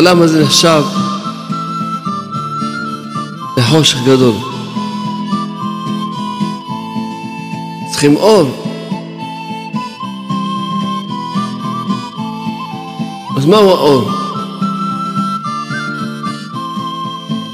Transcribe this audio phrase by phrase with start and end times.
[0.00, 0.82] העולם הזה נחשב
[3.56, 4.34] לחושך גדול.
[7.90, 8.64] צריכים אור.
[13.36, 14.10] אז מהו האור?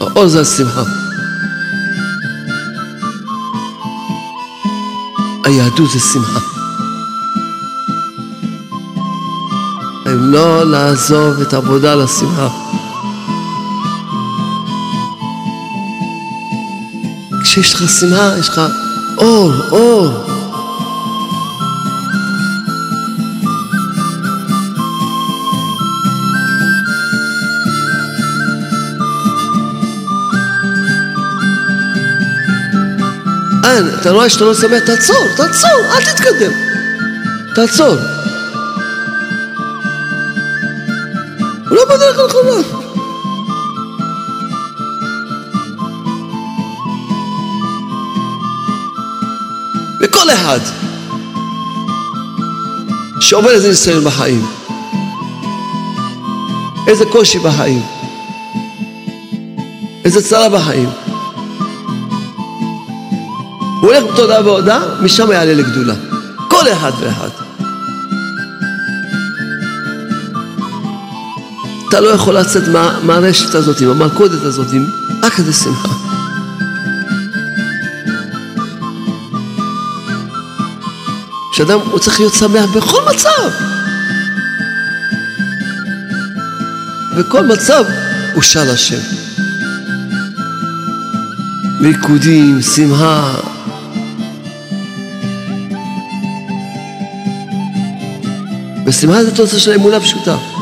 [0.00, 0.82] האור זה השמחה.
[5.44, 6.55] היהדות זה שמחה.
[10.26, 12.48] לא לעזוב את העבודה לשמחה.
[17.42, 18.60] כשיש לך שמחה, יש לך
[19.18, 20.08] אור, אור.
[33.64, 36.52] אין, אתה רואה שאתה לא שמח, תעצור, תעצור, אל תתקדם.
[37.54, 38.15] תעצור.
[41.96, 42.50] בדרך הנכונה.
[50.00, 50.58] וכל אחד
[53.20, 54.46] שעובר איזה ניסיון בחיים,
[56.86, 57.82] איזה קושי בחיים,
[60.04, 60.88] איזה צרה בחיים,
[63.80, 65.94] הוא הולך בתודה והודעה, משם יעלה לגדולה.
[66.48, 67.45] כל אחד ואחד.
[71.88, 74.66] אתה לא יכול לצאת מה, מהרשת הזאת, מהמלכודת הזאת,
[75.22, 75.94] רק כזה שמחה.
[81.52, 83.50] שאדם, הוא צריך להיות שמח בכל מצב.
[87.18, 87.84] בכל מצב
[88.34, 89.00] הוא שר השם.
[91.80, 93.34] ריקודים, שמחה,
[98.86, 100.55] ושמחה זה תוצאה של אמונה פשוטה.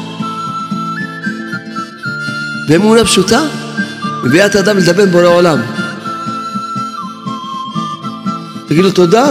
[2.69, 3.41] ואמונה פשוטה
[4.25, 5.59] מביאה את האדם לדבר בורא עולם.
[8.69, 9.27] תגיד לו תודה.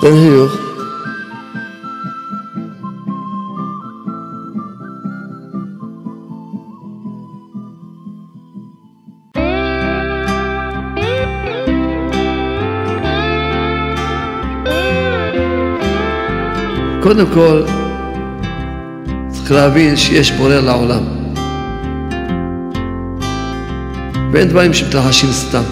[0.00, 0.52] תן חיוך.
[17.02, 17.81] קודם כל,
[19.52, 21.02] להבין שיש בורא לעולם.
[24.32, 25.62] ואין דברים שמתרחשים סתם.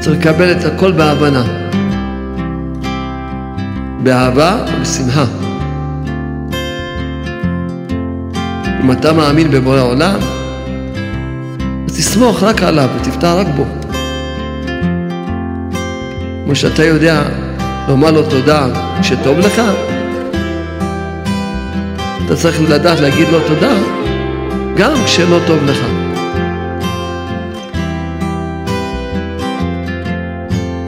[0.00, 1.42] צריך לקבל את הכל בהבנה.
[4.02, 5.24] באהבה ובשמחה.
[8.84, 10.20] אם אתה מאמין בבורא עולם,
[11.88, 13.64] אז תסמוך רק עליו ותפתח רק בו.
[16.44, 17.22] כמו שאתה יודע
[17.90, 18.66] לומר לו תודה
[19.00, 19.62] כשטוב לך,
[22.26, 23.72] אתה צריך לדעת להגיד לו תודה
[24.76, 25.78] גם כשלא טוב לך.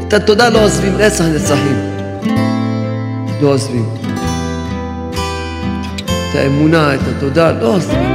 [0.09, 1.77] את התודה לא עוזבים נצח נצחים.
[3.41, 3.89] לא עוזבים.
[6.05, 8.13] את האמונה, את התודה, לא עוזבים.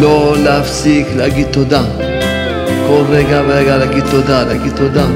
[0.00, 2.11] לא להפסיק להגיד תודה.
[2.92, 5.06] כל רגע ורגע להגיד תודה, להגיד תודה.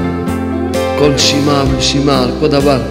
[0.99, 2.81] כל נשימה ונשימה, על כל דבר.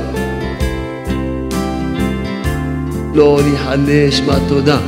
[3.15, 4.79] לא להיחלש מהתודה.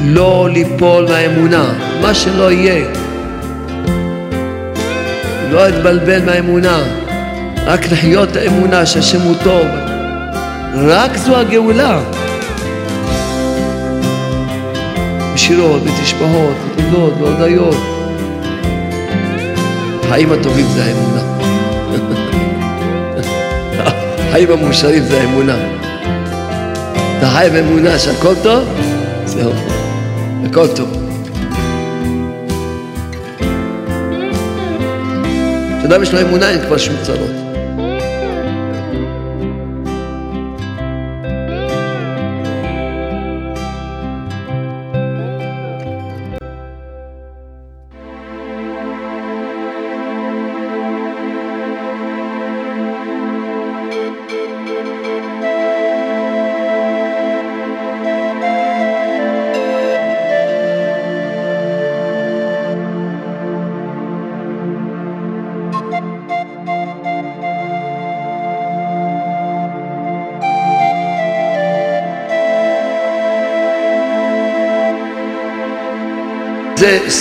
[0.00, 2.86] לא ליפול מהאמונה, מה שלא יהיה.
[5.50, 6.78] לא להתבלבל מהאמונה,
[7.66, 9.66] רק לחיות האמונה שהשם הוא טוב.
[10.74, 12.23] רק זו הגאולה.
[15.44, 17.76] בשירות, בתשבחות, בתודות, בהודיות.
[20.04, 21.22] החיים הטובים זה האמונה.
[24.28, 25.56] החיים המאושרים זה האמונה.
[27.18, 28.68] אתה חי באמונה שהכל טוב,
[29.24, 29.52] זהו,
[30.44, 30.88] הכל טוב.
[35.78, 37.43] כשאדם יש לו אמונה אין כבר שום צרות.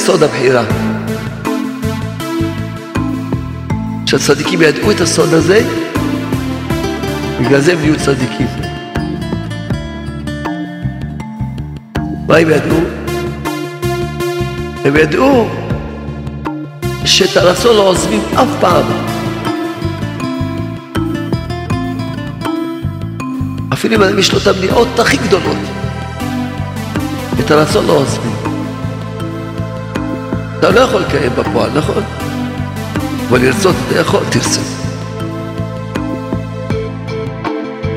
[0.05, 0.63] סוד הבחירה.
[4.05, 5.61] שהצדיקים ידעו את הסוד הזה,
[7.41, 8.47] בגלל זה הם נהיו צדיקים.
[12.27, 12.79] מה הם ידעו?
[14.85, 15.49] הם ידעו
[17.05, 18.85] שאת הרצון לא עוזבים אף פעם.
[23.73, 25.57] אפילו אם יש לו את המניעות הכי גדולות,
[27.39, 28.32] את הרצון לא עוזבים.
[30.63, 32.03] אתה לא יכול לקיים בפועל, נכון?
[33.29, 34.59] אבל לרצות אתה יכול, תרצה.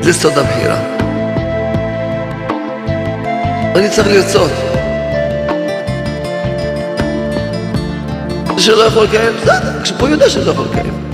[0.01, 0.79] זה סוד הבחירה.
[3.75, 4.51] אני צריך לרצות.
[8.55, 11.11] זה שלא יכול לקיים, בסדר, כשפה יודע שלא יכול לקיים.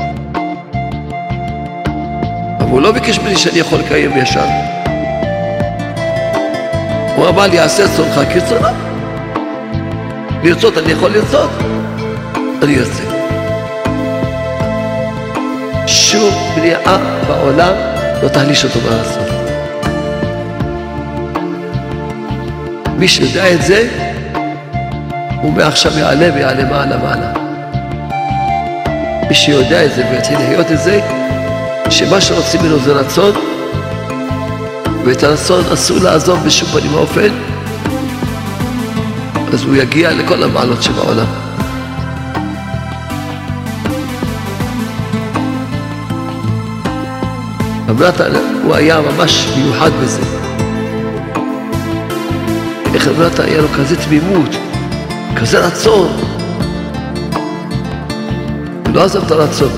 [2.59, 4.45] אבל הוא לא ביקש ממני שאני יכול לקיים ישר.
[7.15, 8.92] הוא אמר לי, עשה צונך כרצונו.
[10.43, 11.49] לרצות, אני יכול לרצות,
[12.61, 13.03] אני ארצה.
[15.87, 16.79] שום בנייה
[17.27, 17.73] בעולם
[18.23, 19.23] לא תחליש אותו מהרצון.
[22.97, 23.87] מי שיודע את זה,
[25.41, 27.33] הוא מעכשיו יעלה ויעלה מעלה מעלה.
[29.29, 30.99] מי שיודע את זה ויתחיל לחיות את זה,
[31.89, 33.31] שמה שרוצים ממנו זה רצון,
[35.05, 37.52] ואת הרצון אסור לעזוב בשום פנים ואופן,
[39.53, 41.25] אז הוא יגיע לכל המעלות שבעולם.
[47.89, 48.01] רב
[48.63, 50.21] הוא היה ממש מיוחד בזה.
[52.93, 54.49] איך רב היה לו כזה תמימות,
[55.35, 56.07] כזה רצון.
[58.85, 59.71] הוא לא עזב את הרצון.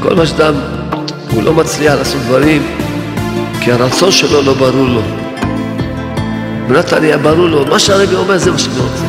[0.00, 0.54] כל מה שאדם,
[1.30, 2.62] הוא לא מצליח לעשות דברים,
[3.60, 5.19] כי הרצון שלו לא ברור לו.
[6.70, 9.04] ונתן ברור לו, מה שהרבי אומר זה מה שאני רוצה.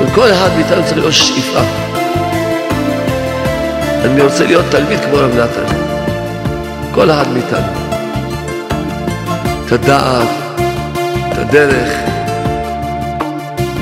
[0.00, 1.60] וכל אחד מאיתנו צריך להיות שאיפה.
[4.04, 5.74] אני רוצה להיות תלמיד כמו רב נתן.
[6.94, 7.72] כל אחד מאיתנו.
[9.66, 10.28] את הדעת,
[11.32, 11.92] את הדרך,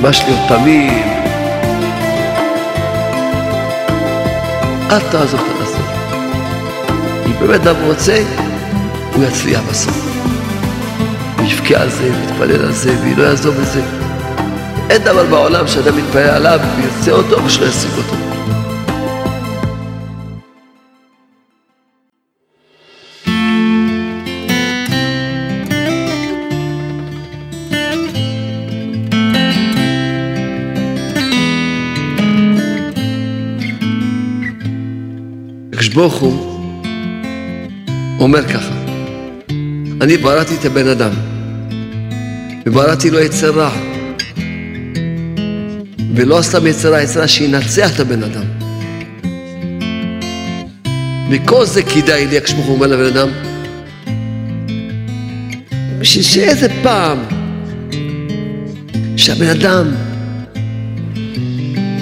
[0.01, 1.03] ממש להיות תמים.
[4.91, 5.87] אל תעזוב את הרצון.
[7.27, 8.23] אם באמת אדם רוצה,
[9.15, 10.06] הוא יצליח בסוף.
[11.67, 13.83] יבכה על זה, ויתפלל על זה, ולא יעזוב את זה.
[14.91, 18.17] אין דבר בעולם שאדם מתפלל עליו וירצה אותו ושלא ישיג אותו.
[36.13, 36.33] הוא
[38.21, 38.75] אומר ככה,
[40.01, 41.11] אני בראתי את הבן אדם,
[42.67, 43.71] ובראתי לו יצר רע,
[46.15, 48.45] ולא סתם יצר רע, שינצח את הבן אדם.
[51.29, 53.29] מכל זה כדאי לי, הוא אומר לבן אדם,
[55.99, 57.19] בשביל שאיזה פעם
[59.17, 59.87] שהבן אדם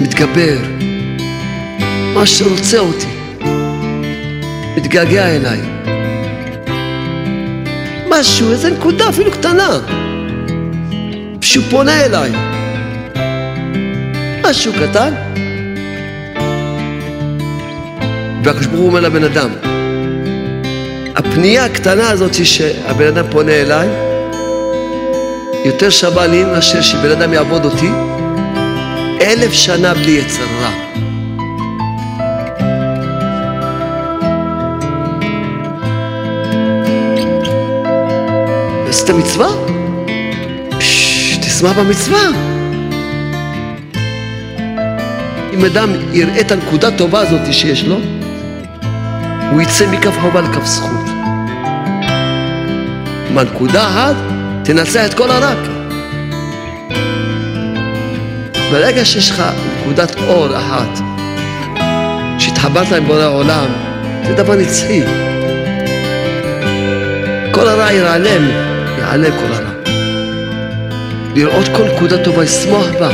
[0.01, 0.57] מתגבר,
[2.13, 3.07] מה שרוצה אותי,
[4.77, 5.59] מתגעגע אליי.
[8.09, 9.79] משהו, איזה נקודה אפילו קטנה,
[11.55, 12.31] שהוא פונה אליי.
[14.43, 15.13] משהו קטן.
[18.43, 19.49] והקדוש ברוך הוא אומר לבן אדם,
[21.15, 23.87] הפנייה הקטנה הזאת שהבן אדם פונה אליי,
[25.65, 27.89] יותר שווה לי מאשר שבן אדם יעבוד אותי
[29.21, 30.71] אלף שנה בלי יצר רע.
[38.89, 39.64] עשית מצווה?
[41.55, 42.19] תשמח במצווה.
[45.53, 47.99] אם אדם יראה את הנקודה הטובה הזאת שיש לו,
[49.51, 51.05] הוא יצא מכף חובה לכף זכות.
[53.33, 54.15] מהנקודה אחת
[54.63, 55.57] תנצח את כל הרק.
[58.71, 59.43] ברגע שיש לך
[59.79, 60.99] נקודת אור אחת,
[62.39, 63.67] שהתחברת עם בורא העולם,
[64.27, 65.01] זה דבר נצחי.
[67.51, 68.49] כל הרע ייעלם.
[68.99, 69.74] יעלה כל הרע.
[71.35, 73.09] לראות כל נקודה טובה, לשמוח בה.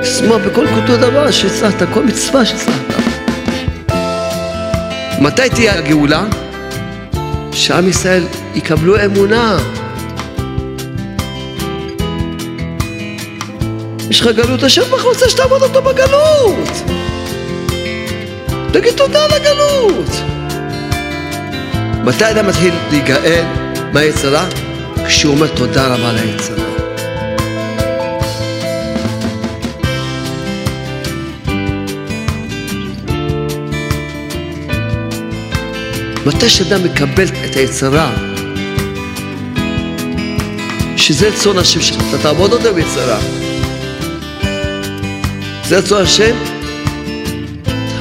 [0.00, 2.94] לשמוח בכל נקודה דבר שהצלחת, כל מצווה שהצלחת.
[5.20, 6.24] מתי תהיה הגאולה?
[7.52, 9.56] שעם ישראל יקבלו אמונה.
[14.10, 16.68] יש לך גלות, השם רוצה שתעבוד אותו בגלות.
[18.72, 20.10] תגיד תודה על הגלות.
[22.04, 23.44] מתי אדם מתחיל להיגאל
[23.92, 24.46] מהיצרה?
[25.06, 26.63] כשהוא אומר תודה רבה ליצרה.
[36.26, 38.10] מתי שאדם מקבל את היצרה,
[40.96, 43.18] שזה צאן השם שלך, אתה תעבוד אותו ביצרה.
[45.64, 46.36] זה צאן השם,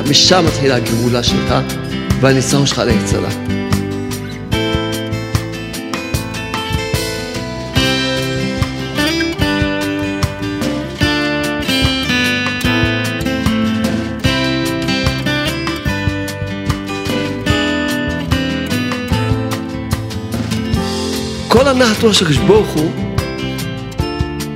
[0.10, 1.54] משם מתחילה הגאולה שלך
[2.22, 3.30] והניצחון שלך על היצרה.
[21.64, 22.92] כל הנחת של הקדוש ברוך הוא,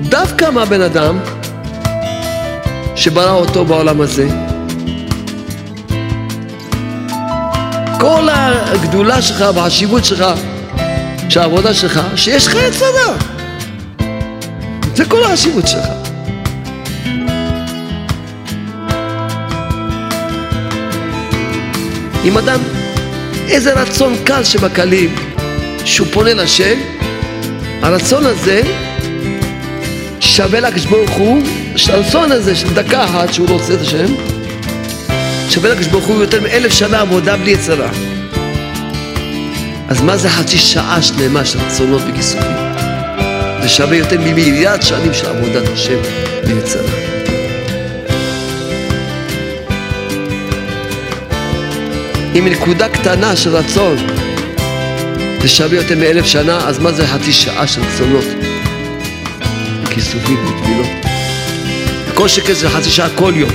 [0.01, 1.19] דווקא מהבן אדם
[2.95, 4.27] שברא אותו בעולם הזה.
[7.99, 10.25] כל הגדולה שלך והחשיבות שלך,
[11.29, 13.15] של העבודה שלך, שיש לך יצרה.
[14.95, 15.87] זה כל החשיבות שלך.
[22.25, 22.59] אם אדם,
[23.47, 25.15] איזה רצון קל שבקלים,
[25.85, 26.96] שהוא פונה לשם,
[27.81, 28.61] הרצון הזה
[30.19, 31.43] שווה לקדוש ברוך הוא,
[31.75, 34.05] שהרצון הזה של דקה אחת שהוא רוצה את השם,
[35.49, 37.89] שווה לקדוש ברוך הוא יותר מאלף שנה עבודה בלי יצרה.
[39.89, 42.51] אז מה זה חצי שעה שלמה של רצונות וכיסופים?
[43.61, 45.97] זה שווה יותר ממיליארד שנים של עבודת השם
[46.43, 46.91] בלי יצרה.
[52.33, 53.97] עם נקודה קטנה של רצון
[55.45, 58.25] שווה יותר מאלף שנה, אז מה זה חצי שעה של רצונות?
[59.89, 60.87] כיסופים ותפילות.
[62.13, 63.49] כל שקל זה חצי שעה כל יום.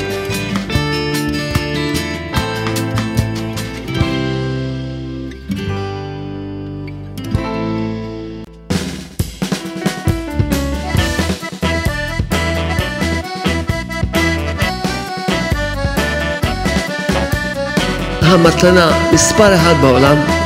[18.23, 20.42] המתנה מספר אחד בעולם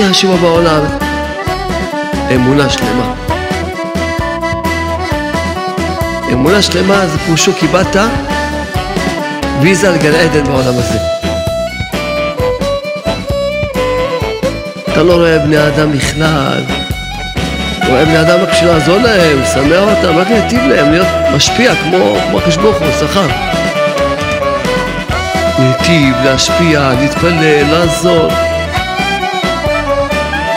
[0.00, 0.82] הכי חשובה בעולם,
[2.34, 3.14] אמונה שלמה.
[6.32, 7.96] אמונה שלמה זה פירושו קיבלת
[9.60, 10.98] ויזה לגן עדן בעולם הזה.
[14.92, 16.62] אתה לא רואה בני אדם בכלל,
[17.88, 22.16] רואה בני אדם רק בשביל לעזור להם, לשמח אותם, רק להיטיב להם, להיות משפיע כמו
[22.38, 23.26] הקדוש ברוך שכר.
[25.58, 28.49] להיטיב, להשפיע, להתפלל, לעזור.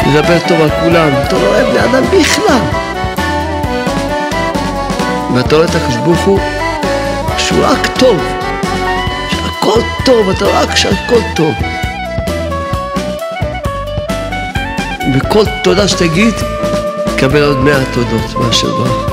[0.07, 2.59] לדבר טוב על כולם, אתה לא אוהב בני אדם בכלל.
[5.35, 6.39] ואתה רואה את הקדוש ברוך הוא
[7.37, 8.17] שהוא רק טוב,
[9.29, 11.53] שהכל טוב, אתה רק שהכל טוב.
[15.15, 16.33] וכל תודה שתגיד,
[17.15, 19.09] תקבל עוד מאה תודות מאשר ברוך.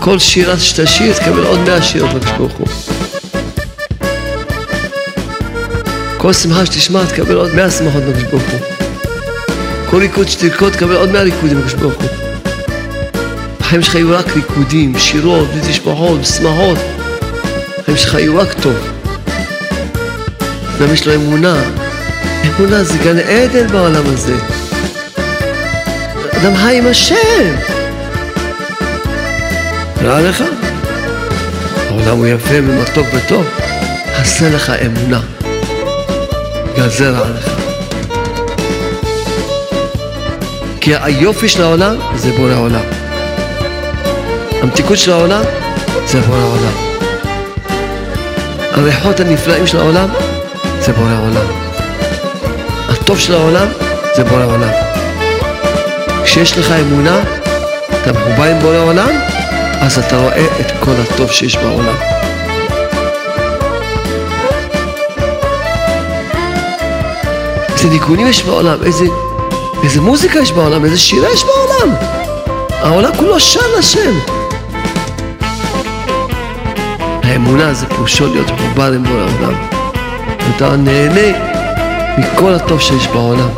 [0.00, 2.66] כל שירה שתשיר, תקבל עוד מאה שירות לקדוש ברוך הוא.
[6.16, 8.77] כל שמחה שתשמע, תקבל עוד מאה שמחות לקדוש ברוך הוא.
[9.90, 12.08] כל ריקוד שתרקוד תקבל עוד מאה ריקודים בקדוש ברוך הוא.
[13.60, 16.78] החיים שלך יהיו רק ריקודים, שירות, ותשפחות, שמחות.
[17.78, 18.74] החיים שלך יהיו רק טוב.
[20.78, 21.62] אדם יש לו אמונה.
[22.46, 24.34] אמונה זה גן עדן בעולם הזה.
[26.32, 27.54] אדם חי עם השם.
[30.02, 30.44] רע לך?
[31.88, 33.46] העולם הוא יפה ומתוק וטוב.
[34.14, 35.20] עשה לך אמונה.
[36.72, 37.10] בגלל זה
[40.88, 42.84] כי היופי של העולם זה בורא העולם.
[44.62, 45.42] המתיקות של העולם
[46.06, 46.72] זה בורא העולם.
[48.72, 50.08] הריחות הנפלאים של העולם
[50.80, 51.46] זה בורא העולם.
[52.88, 53.68] הטוב של העולם
[54.16, 54.70] זה בורא העולם.
[56.24, 57.20] כשיש לך אמונה,
[58.02, 59.10] אתה מחובר עם בורא העולם,
[59.80, 61.96] אז אתה רואה את כל הטוב שיש בעולם.
[67.72, 69.04] איזה ניגונים יש בעולם, איזה
[69.84, 71.94] איזה מוזיקה יש בעולם, איזה שירה יש בעולם.
[72.70, 74.18] העולם כולו שר לשם.
[77.22, 79.54] האמונה זה פירושו להיות מחובר בורא העולם.
[80.46, 81.38] ואתה נהנה
[82.18, 83.48] מכל הטוב שיש בעולם.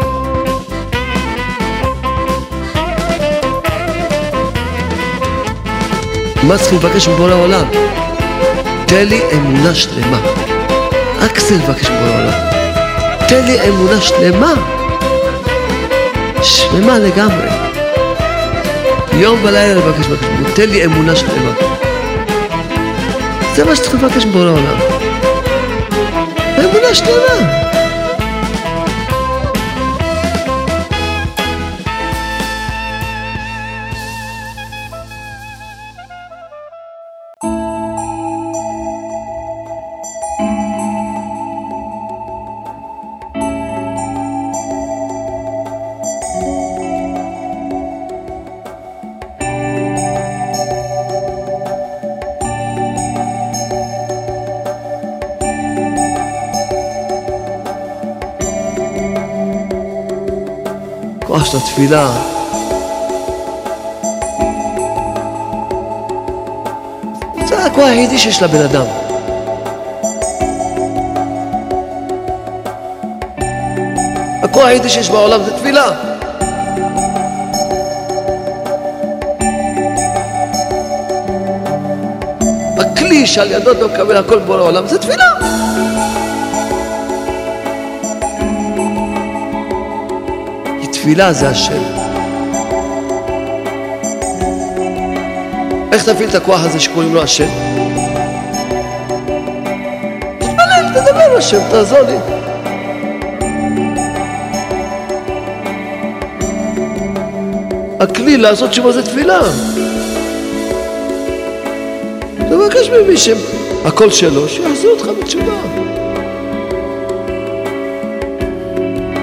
[6.43, 7.65] מה צריכים לבקש מבורא העולם?
[8.87, 10.21] תן לי אמונה שלמה.
[11.21, 12.33] רק זה לבקש מבורא העולם.
[13.29, 14.80] תן לי אמונה שלמה.
[16.43, 17.49] שלמה לגמרי.
[19.13, 21.53] יום ולילה לבקש בקש, תן לי אמונה שלמה.
[23.55, 24.79] זה מה שצריך לבקש מבורא העולם.
[26.59, 27.70] אמונה שלמה.
[61.61, 62.11] של התפילה.
[67.49, 68.87] זה הכוח היחידי שיש לבן אדם.
[74.43, 75.91] הכוח היחידי שיש בעולם זה תפילה.
[82.79, 85.70] הכלי שעל ידו אתה מקבל הכל בורא עולם זה תפילה.
[91.11, 91.83] כי תפילה זה השם.
[95.93, 97.49] איך תפעיל את הכוח הזה שקוראים לו השם?
[100.39, 102.17] תתפלל, תדבר השם, תעזור לי.
[108.01, 109.41] הכלי לעשות תשובה זה תפילה.
[112.37, 115.53] תבקש ממי שהקול שלו, שיחזיר אותך בתשובה.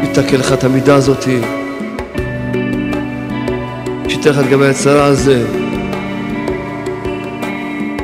[0.03, 1.25] יתקן לך את המידה הזאת,
[4.21, 5.45] שייתן לך לגבי הצרה הזה.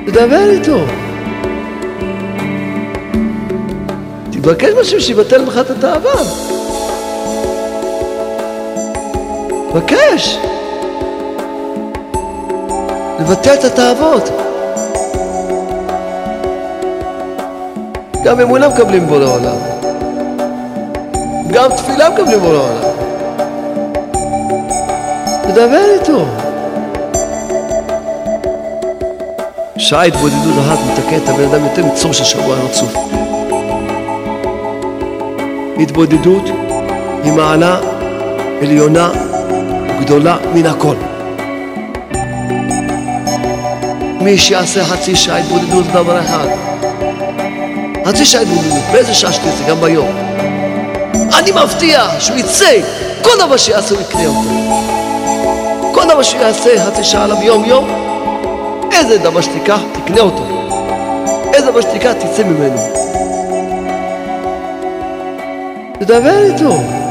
[0.06, 0.86] תדבר איתו.
[4.32, 6.12] תבקש משהו שיבטל ממך את התאווה.
[9.72, 10.38] תבקש.
[13.20, 14.30] לבטל את התאוות.
[18.24, 19.58] גם אמונה מקבלים בורא עולם.
[21.52, 22.93] גם תפילה מקבלים בורא עולם.
[25.54, 26.26] תדבר איתו.
[29.78, 32.96] שעה התבודדות אחת מתקן את הבן אדם יותר מצור של שבוע רצוף.
[35.80, 36.44] התבודדות
[37.24, 37.80] היא מעלה
[38.62, 39.10] עליונה
[40.00, 40.96] גדולה מן הכל.
[44.22, 46.48] מי שיעשה חצי שעה התבודדות דבר אחד.
[48.06, 50.12] חצי שעה התבודדות, באיזה שעה שתרצה, גם ביום.
[51.40, 52.80] אני מבטיח שהוא יצא,
[53.22, 54.93] כל דבר שיעשה הוא יקנה אותו.
[56.14, 57.88] כל דבר שהוא יעשה חצי שעה עליו יום יום,
[58.92, 60.44] איזה דבר שתיקח, תקנה אותו.
[61.54, 62.78] איזה דבר שתיקח, תצא ממנו.
[66.00, 67.03] תדבר איתו.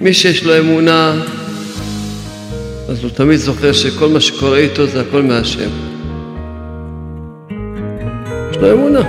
[0.00, 1.14] מי שיש לו אמונה,
[2.88, 5.70] אז הוא תמיד זוכר שכל מה שקורה איתו זה הכל מהשם.
[8.50, 9.00] יש לו אמונה.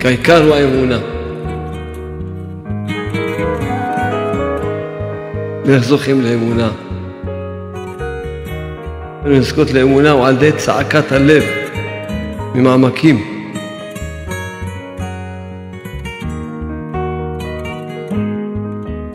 [0.00, 0.98] כי העיקר הוא האמונה.
[5.64, 6.70] ואיך זוכים לאמונה?
[9.26, 11.42] לזכות לאמונה הוא על ידי צעקת הלב
[12.54, 13.35] ממעמקים.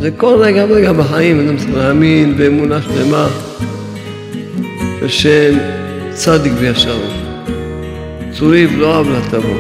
[0.02, 3.28] זה כל רגע ורגע בחיים, אדם צריך להאמין באמונה שלמה
[5.04, 5.58] בשם
[6.14, 7.00] צדיק וישר.
[8.32, 9.60] צוריב לא אהב לה תבוא.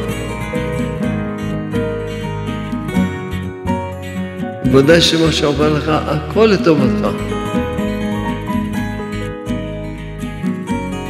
[4.73, 7.07] ודאי שמה שעובר לך, הכל לטובתך.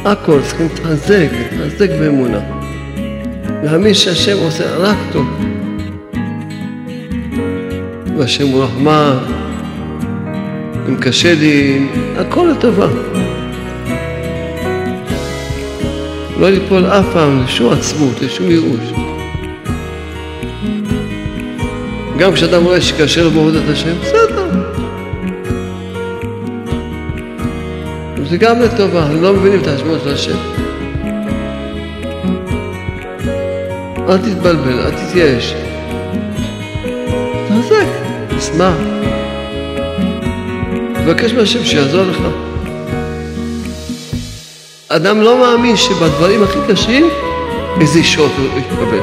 [0.04, 2.40] הכל, צריכים להתחזק, להתחזק באמונה.
[3.62, 5.41] להאמין שהשם עושה רק טוב.
[8.22, 9.18] והשם הוא רחמן,
[10.88, 12.86] אם קשה לי, הכל לטובה.
[16.40, 18.92] לא ליפול אף פעם לשום עצמות, לשום ייאוש.
[22.18, 24.46] גם כשאדם רואה שקשה לו בעבודת השם, בסדר.
[28.30, 30.36] זה גם לטובה, לא מבינים את השמות של השם.
[34.08, 35.54] אל תתבלבל, אל תתייאש.
[38.52, 38.74] תשמח.
[40.94, 42.18] תבקש מהשם שיעזור לך.
[44.88, 47.08] אדם לא מאמין שבדברים הכי קשים
[47.80, 49.00] איזה ישועות הוא יקבל.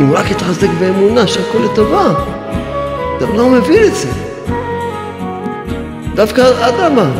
[0.00, 2.14] אם רק יתחזק באמונה שהכל לטובה,
[3.16, 4.08] אתה לא מבין את זה.
[6.14, 7.10] דווקא האדמה.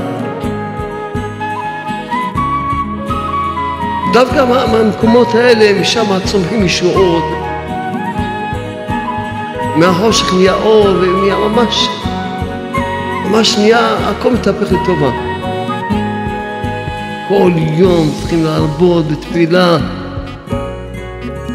[4.13, 7.25] דווקא מהמקומות האלה, משם צומחים ישועות,
[9.77, 11.89] מהחושך נהיה אור ונהיה ממש,
[13.25, 15.11] ממש נהיה, הכל מתהפך לטובה.
[17.29, 19.77] כל יום צריכים להרבות בתפילה,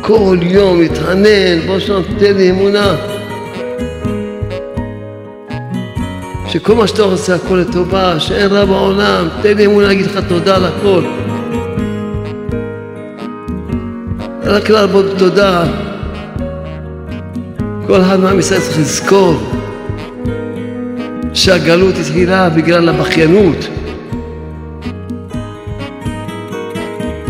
[0.01, 2.95] כל יום להתענן, בוא שם תן לי אמונה.
[6.47, 10.55] שכל מה שאתה עושה הכל לטובה, שאין רע בעולם, תן לי אמונה להגיד לך תודה
[10.55, 11.03] על הכל.
[14.43, 15.63] רק לעבוד תודה.
[17.89, 19.35] כל אחד מעם ישראל צריך לזכור
[21.33, 23.67] שהגלות התחילה בגלל הבכיינות.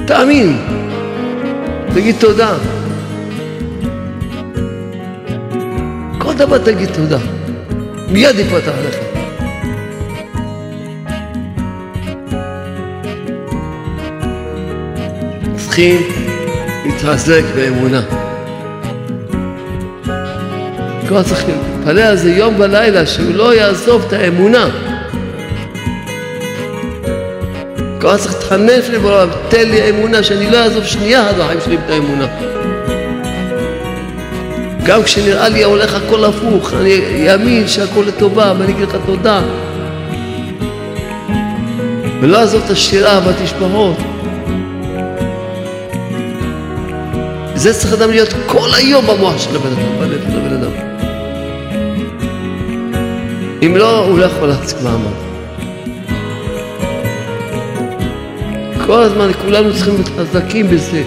[0.08, 0.58] תאמין,
[1.94, 2.54] תגיד תודה.
[6.18, 7.20] כל דבר תגיד תודה.
[8.12, 8.96] מיד יפתח לך.
[15.58, 16.02] צריכים
[16.86, 18.19] להתחזק באמונה.
[21.10, 24.70] כבר צריך להתפלל על זה יום ולילה, שהוא לא יעזוב את האמונה.
[28.00, 31.90] כבר צריך להתחנף לבורא, תן לי אמונה, שאני לא אעזוב שנייה עד החיים שלי את
[31.90, 32.28] האמונה.
[34.86, 39.42] גם כשנראה לי הולך הכל הפוך, אני אאמין שהכל לטובה, ואני אגיד לך תודה.
[42.22, 43.98] ולא אעזוב את השירה והתשבחות.
[47.56, 50.89] זה צריך אדם להיות כל היום במוח של הבן אדם, בלב של הבן אדם.
[53.66, 55.30] אם לא, הוא לא יכול להחזיק מעמד.
[58.86, 61.04] כל הזמן כולנו צריכים להיות חזקים בזה.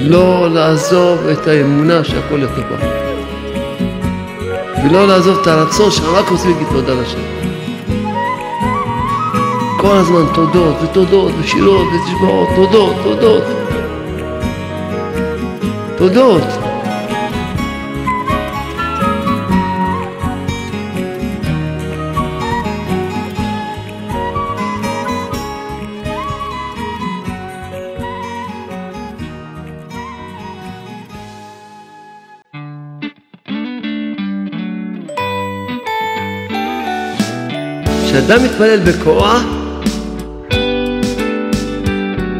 [0.00, 2.76] לא לעזוב את האמונה שהכל לטובה.
[4.84, 7.18] ולא לעזוב את הרצון שרק רוצים להגיד תודה לשם.
[9.76, 13.42] כל הזמן תודות ותודות ושירות ותשבעות, תודות, תודות.
[15.96, 16.71] תודות.
[38.12, 39.42] כשאדם מתפלל בכוח,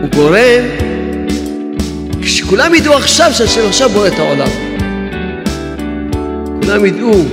[0.01, 0.65] הוא גורם,
[2.23, 4.49] כשכולם ידעו עכשיו שהשם עכשיו בורא את העולם.
[6.63, 7.25] כולם ידעו.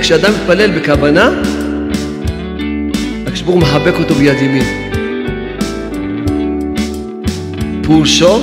[0.00, 1.30] כשאדם מתפלל בכוונה,
[3.44, 4.64] הוא מחבק אותו ביד ימין.
[7.82, 8.40] פירושו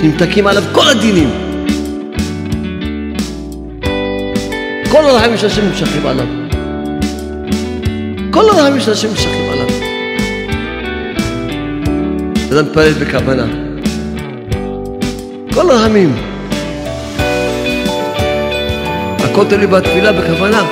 [0.00, 1.47] שנמתקים עליו כל הדינים.
[4.90, 6.26] כל הרחמים של השם נמשכים עליו.
[8.30, 9.66] כל הרחמים של השם נמשכים עליו.
[12.52, 13.44] אדם מתפלל בכוונה.
[15.54, 16.16] כל הרחמים.
[19.18, 20.62] הכל תלוי בתפילה בכוונה.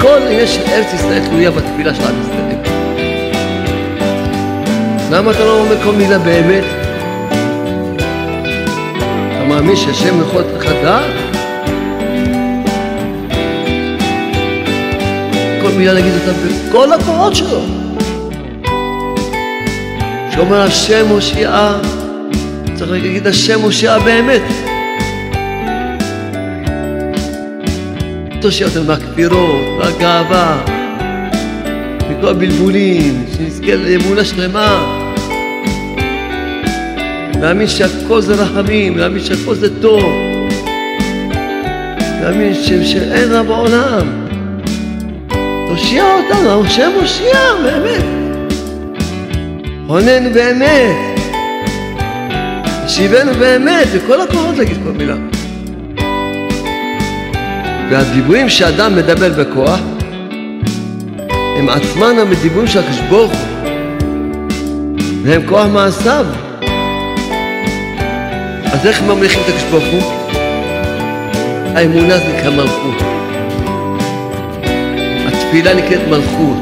[0.00, 2.56] כל עניין של ארץ ישראל תלויה בתפילה של עם ישראל.
[5.10, 6.64] למה אתה לא אומר כל מילה באמת?
[9.36, 11.15] אתה מאמין שהשם יכול לתת לך דעת?
[15.76, 17.60] מילה להגיד אותה בכל הקורות שלו.
[20.34, 21.78] שאומר השם הושיעה,
[22.74, 24.42] צריך להגיד השם הושיעה באמת.
[28.40, 30.64] תושיע אותנו מהכפירות, מהגאווה,
[32.10, 34.96] מכל הבלבולים, שנזכה לאמונה שלמה.
[37.40, 40.04] להאמין שהכל זה רחמים, להאמין שהכל זה טוב.
[42.20, 44.25] להאמין שאין רע בעולם.
[45.76, 48.04] תושיע אותנו, השם הושיע, באמת.
[49.86, 50.96] הוננו באמת.
[52.88, 55.14] שיבנו באמת, וכל הכוחות להגיד כל מילה.
[57.90, 59.80] והדיבורים שאדם מדבר בכוח,
[61.58, 63.30] הם עצמן הדיבורים של הקדוש
[65.22, 66.26] והם כוח מעשיו.
[68.72, 70.04] אז איך ממליכים את הקדוש?
[71.74, 73.15] האמונה זה נקרא מלכות.
[75.56, 76.56] התפילה נקראת מלכות.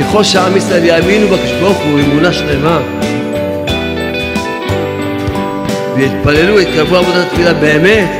[0.00, 2.80] ככל שעם ישראל יאמינו בקדוש ברוך הוא אמונה שלמה
[5.96, 8.10] ויתפללו, יתקרבו עבודת התפילה באמת,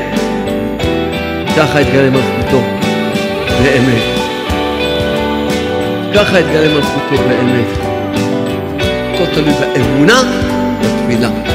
[1.57, 2.61] ככה יתגלה מלכותו
[3.63, 4.03] באמת.
[6.15, 7.77] ככה יתגלה מלכותו באמת.
[9.13, 10.21] הכל תלוי באמונה,
[10.81, 11.48] בתפילה.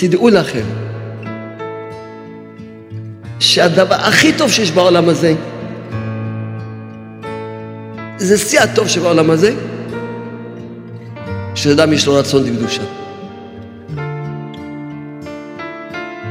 [0.00, 0.64] תדעו לכם
[3.38, 5.34] שהדבר הכי טוב שיש בעולם הזה
[8.16, 9.54] זה שיא הטוב שבעולם הזה
[11.54, 12.82] שאדם יש לו רצון לקדושה.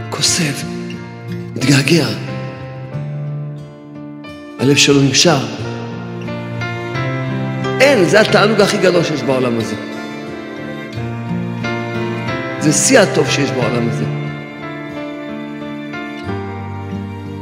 [0.10, 0.64] כוסף,
[1.56, 2.08] מתגעגע.
[4.60, 5.40] הלב שלו נמשך.
[7.82, 9.88] אין, זה התענוג הכי גדול שיש בעולם הזה.
[12.72, 14.04] זה שיא הטוב שיש בעולם הזה.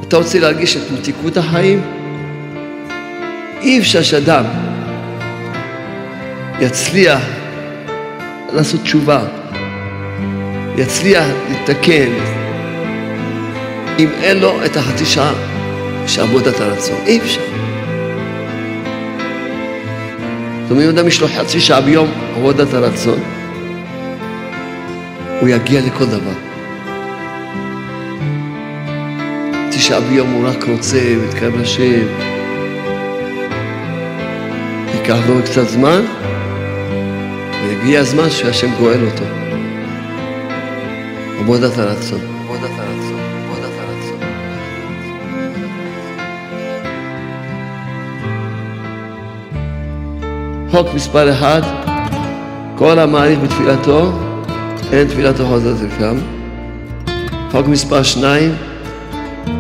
[0.08, 1.82] אתה רוצה להרגיש את מתיקות החיים?
[3.62, 4.46] אי אפשר שאדם
[6.60, 7.22] יצליח
[8.54, 9.20] לעשות תשובה,
[10.78, 12.10] יצליח לתקן,
[14.00, 15.34] אם אין לו את החצי שעה
[16.08, 16.98] של עבודת הרצון.
[17.06, 17.42] אי אפשר.
[20.62, 23.37] זאת אומרת, אם אדם יש לו חצי שעה ביום עבודת הרצון,
[25.40, 26.34] הוא יגיע לכל דבר.
[29.68, 32.08] חצי שעה ביום הוא רק רוצה להתקרב לשם.
[34.94, 36.02] ייקח לו קצת זמן,
[37.64, 39.24] ויגיע הזמן שהשם גואל אותו.
[41.40, 42.20] עבודת הרצון.
[42.44, 43.20] עבודת הרצון.
[43.46, 44.20] עבודת הרצון.
[50.72, 51.62] חוק מספר אחד,
[52.76, 54.27] כל המעריך בתפילתו,
[54.92, 56.18] אין תפילתו חוזרת לפעם.
[57.52, 58.56] חוק מספר שניים,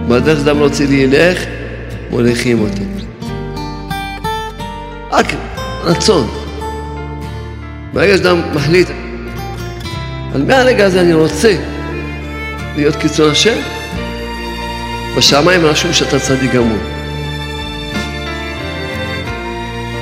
[0.07, 1.43] בדרך שאדם רוצה להילך,
[2.09, 2.83] מוליכים אותי.
[5.11, 5.33] רק
[5.83, 6.27] רצון.
[7.93, 8.87] ברגע שאדם מחליט,
[10.31, 11.55] אבל מהרגע הזה אני רוצה
[12.75, 13.57] להיות קיצון השם,
[15.17, 16.77] בשמיים רשום שאתה צדיק גמור.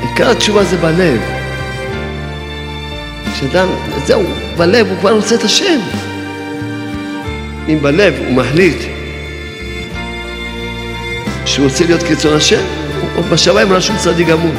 [0.01, 1.34] עיקר התשובה זה בלב.
[3.35, 3.67] כשאדם,
[4.05, 4.23] זהו,
[4.57, 5.79] בלב הוא כבר רוצה את השם.
[7.67, 8.77] אם בלב הוא מחליט
[11.45, 12.61] שהוא רוצה להיות קיצון השם,
[13.31, 14.53] בשמיים רשום צדיק גמור.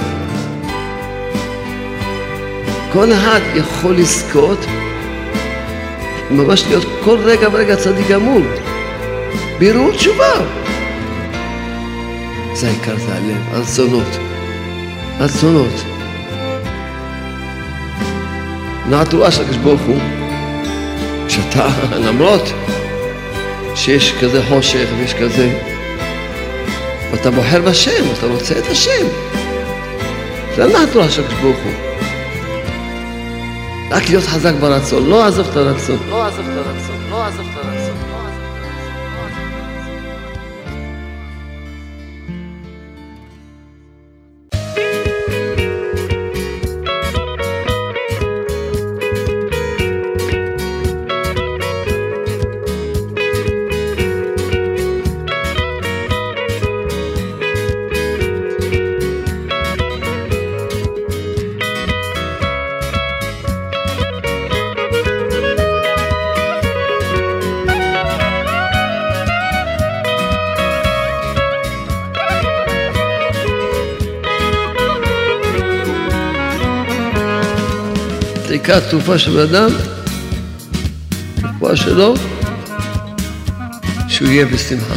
[2.93, 4.59] כל אחד יכול לזכות
[6.31, 8.43] ממש להיות כל רגע ורגע צדיק גמור.
[9.59, 10.33] בירור תשובה.
[12.55, 14.19] זה העיקר, זה הלב, הרצונות.
[15.21, 15.96] רצונות.
[18.89, 19.99] נעתורה של הקדוש ברוך הוא,
[21.29, 21.69] שאתה,
[22.07, 22.43] למרות
[23.75, 25.59] שיש כזה חושך ויש כזה,
[27.11, 29.07] ואתה בוחר בשם, אתה רוצה את השם.
[30.57, 31.73] זה הנעתורה של הקדוש ברוך הוא.
[33.91, 35.99] רק להיות חזק ברצון, לא עזוב את הרצון.
[36.09, 37.86] לא עזוב את הרצון, לא עזוב את הרצון.
[78.67, 79.71] עיקר התרופה של אדם,
[81.39, 82.15] התרופה שלו,
[84.09, 84.95] שהוא יהיה בשמחה.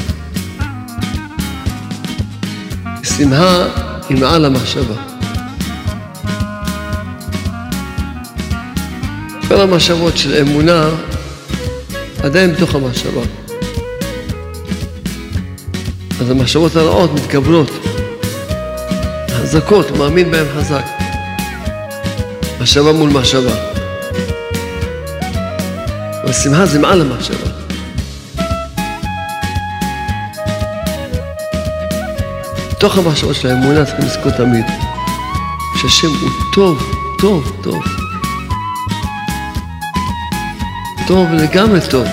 [3.04, 3.66] שמחה
[4.10, 4.96] היא מעל המחשבה.
[9.48, 10.90] כל המחשבות של אמונה
[12.24, 13.22] עדיין בתוך המחשבה.
[16.22, 17.72] אז המחשבות הרעות מתגברות,
[19.32, 20.99] חזקות, מאמין בהן חזק.
[22.70, 23.52] מחשבה מול מחשבה.
[26.26, 27.50] והשמחה זה מעל המחשבה.
[32.72, 34.66] בתוך המחשבות של האמונה צריכים לזכור תמיד
[35.82, 36.84] שהשם הוא טוב,
[37.20, 37.84] טוב, טוב.
[41.08, 42.08] טוב לגמרי טוב.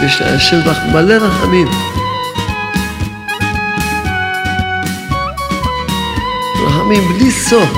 [0.00, 0.60] ויש להשם
[0.92, 1.68] מלא רחמים.
[6.92, 7.68] רחמים בלי סוף.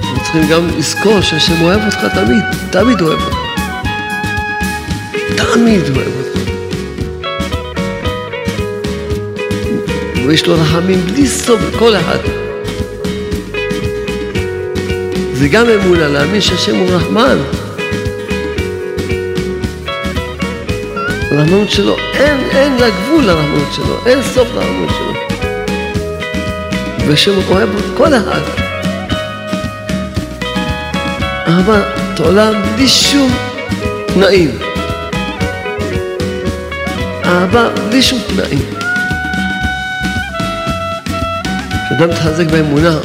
[0.00, 3.36] אנחנו צריכים גם לזכור שהשם אוהב אותך תמיד, תמיד אוהב אותך.
[5.36, 6.38] תמיד אוהב אותך.
[10.26, 12.18] ויש לו רחמים בלי סוף בכל אחד.
[15.32, 17.38] זה גם אמונה, להאמין שהשם הוא רחמן.
[21.30, 25.07] הרחמנות שלו, אין, אין לה גבול לרחמנות שלו, אין סוף לרחמנות שלו.
[27.08, 28.40] והשם אוהב כל אחד.
[31.48, 33.30] אהבת עולם בלי שום
[34.06, 34.58] תנאים.
[37.24, 38.64] אהבה בלי שום תנאים.
[41.86, 42.98] כשאדם מתחזק באמונה,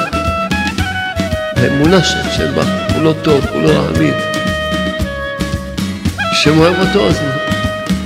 [1.55, 4.13] באמונה של שבח, הוא לא טוב, הוא לא רעמין,
[6.31, 7.19] השם אוהב אותו, אז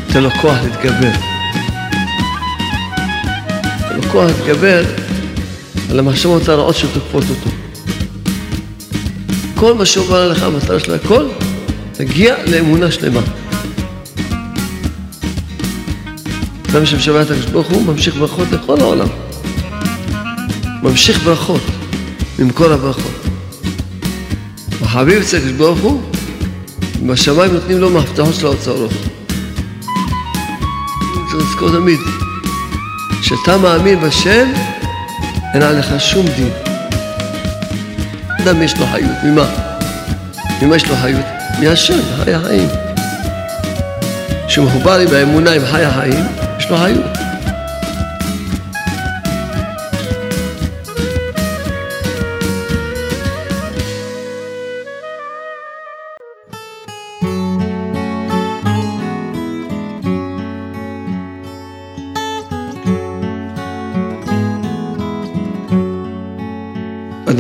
[0.07, 1.11] נותן לו כוח להתגבר.
[3.81, 5.06] נותן לו כוח להתגבר
[5.89, 7.49] על המחשבות הרעות שתוקפות אותו.
[9.55, 11.25] כל מה שעובר עליך, המטרה של הכל,
[11.91, 13.21] תגיע לאמונה שלמה.
[16.69, 19.07] אדם שמשבח את הקדוש ברוך הוא ממשיך ברכות לכל העולם.
[20.83, 21.61] ממשיך ברכות
[22.39, 23.11] ממקור הברכות.
[24.81, 26.01] החביב אצל הקדוש ברוך הוא,
[27.07, 28.91] בשמיים נותנים לו מהפתחות של האוצרות.
[31.31, 31.99] צריך לזכור תמיד,
[33.21, 34.47] כשאתה מאמין בשם,
[35.57, 36.49] אין עליך שום דין.
[38.41, 39.45] אדם יש לו חיות, ממה?
[40.61, 41.25] ממה יש לו חיות?
[41.59, 42.69] מהשם, חי החיים.
[44.47, 46.25] כשהוא מחובר עם האמונה עם חי החיים,
[46.59, 47.16] יש לו חיות.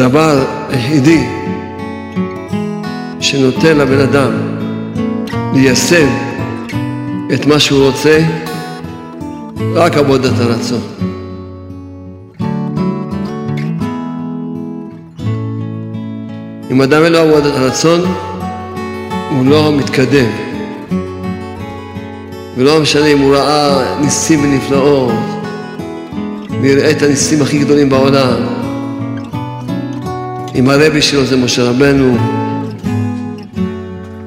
[0.07, 1.23] הדבר היחידי
[3.19, 4.31] שנותן לבן אדם
[5.53, 6.07] ליישם
[7.33, 8.19] את מה שהוא רוצה,
[9.73, 10.81] רק עבודת הרצון.
[16.71, 18.01] אם אדם אין לו עבודת הרצון,
[19.29, 20.29] הוא לא מתקדם.
[22.57, 25.13] ולא משנה אם הוא ראה ניסים ונפלאות,
[26.61, 28.56] ויראה את הניסים הכי גדולים בעולם,
[30.57, 32.17] אם הרבי שלו זה משה רבנו,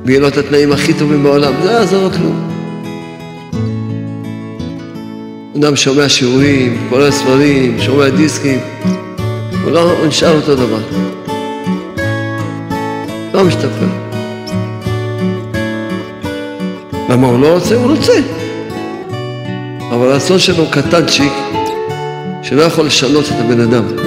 [0.05, 2.51] ויהיה לו את התנאים הכי טובים בעולם, זה לא יעזור לו כלום.
[5.57, 8.59] אדם שומע שיעורים, קורא ספרים, שומע דיסקים,
[9.65, 10.81] הוא לא הוא נשאר אותו דבר.
[13.35, 13.87] לא משתפר.
[17.09, 17.75] למה הוא לא רוצה?
[17.75, 18.13] הוא רוצה.
[19.91, 21.33] אבל הרצון שלו קטנצ'יק,
[22.43, 24.00] שלא יכול לשנות את הבן אדם.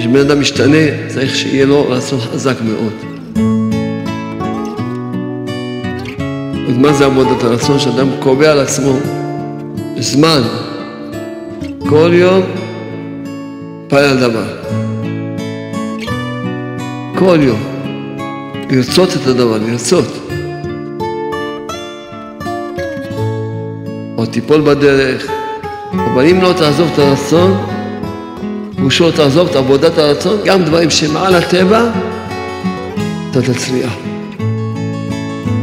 [0.00, 2.92] כשבן אדם משתנה, צריך שיהיה לו רצון חזק מאוד.
[6.68, 7.78] אז מה זה עבודת הרצון?
[7.78, 8.92] שאדם קובע על עצמו
[9.98, 10.42] זמן,
[11.88, 12.42] כל יום,
[13.88, 14.56] פעל על דבר.
[17.18, 17.60] כל יום.
[18.70, 20.28] לרצות את הדבר, לרצות.
[24.18, 25.26] או תיפול בדרך,
[25.92, 27.79] אבל אם לא תעזוב את הרצון,
[29.00, 31.84] לא תעזוב את עבודת הרצון, גם דברים שמעל הטבע,
[33.30, 33.92] אתה תצליח.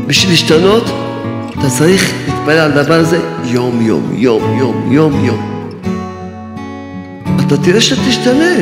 [0.08, 0.84] בשביל להשתנות,
[1.50, 5.70] אתה צריך להתפלל על הדבר הזה יום יום, יום יום, יום יום.
[7.48, 8.56] אתה תראה שאתה תשתנה.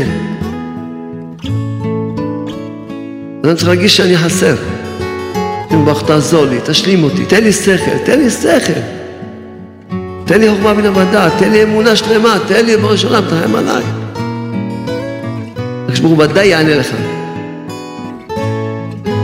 [3.43, 4.55] אני צריך להרגיש שאני חסר.
[5.85, 8.79] ברוך תעזור לי, תשלים אותי, תן לי שכל, תן לי שכל.
[10.25, 13.83] תן לי חוכמה מן המדע, תן לי אמונה שלמה, תן לי בראש עולם, תרחם עליי.
[16.05, 16.87] ברוך ודאי יענה לך.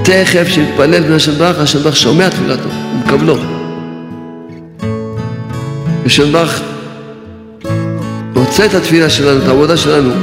[0.03, 3.35] תכף שיתפלל בן השם ברך, השם ברך שומע תפילתו, הוא מקבלו.
[6.05, 6.61] השם ברך
[8.35, 10.13] רוצה את התפילה שלנו, את העבודה שלנו,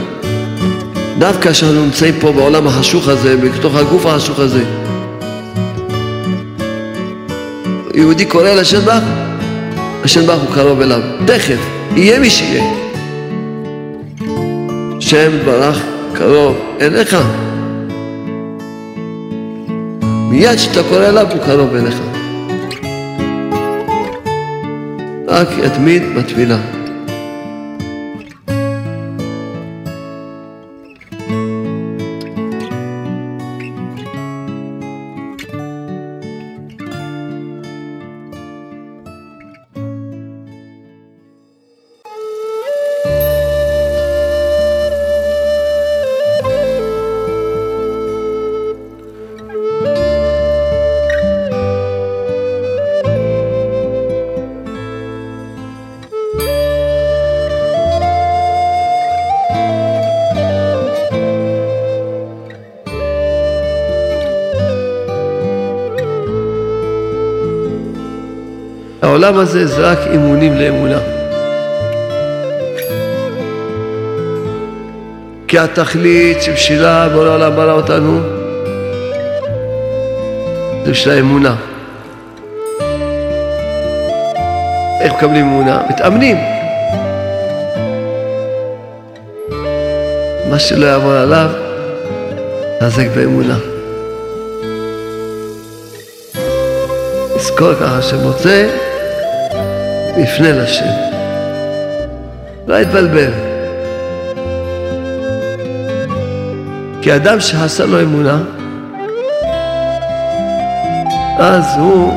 [1.18, 4.64] דווקא כשאנחנו נמצאים פה בעולם החשוך הזה, בתוך הגוף החשוך הזה.
[7.95, 9.05] יהודי קורא לשם ברך,
[10.05, 11.01] השם ברך הוא קרוב אליו.
[11.26, 11.59] תכף,
[11.97, 12.64] יהיה מי שיהיה.
[15.01, 15.82] שם ברך
[16.19, 17.16] קרוב אליך.
[20.31, 22.01] מיד כשאתה קורא אליו הוא קרוב אליך.
[25.29, 26.78] רק יתמיד בתפילה.
[69.29, 70.99] העולם הזה זה רק אימונים לאמונה.
[75.49, 78.20] כי התכלית שבשבילה בורא העולם ברא אותנו
[80.85, 81.55] זה בשביל האמונה.
[85.01, 85.83] איך מקבלים אמונה?
[85.91, 86.37] מתאמנים.
[90.51, 91.51] מה שלא יעבור עליו,
[92.81, 93.59] תחזק באמונה.
[97.37, 98.88] תזכור ככה שמוצא,
[100.19, 101.09] יפנה לשם.
[102.66, 103.31] לא יתבלבל.
[107.03, 108.39] כי אדם שעשה לו אמונה,
[111.39, 112.12] אז הוא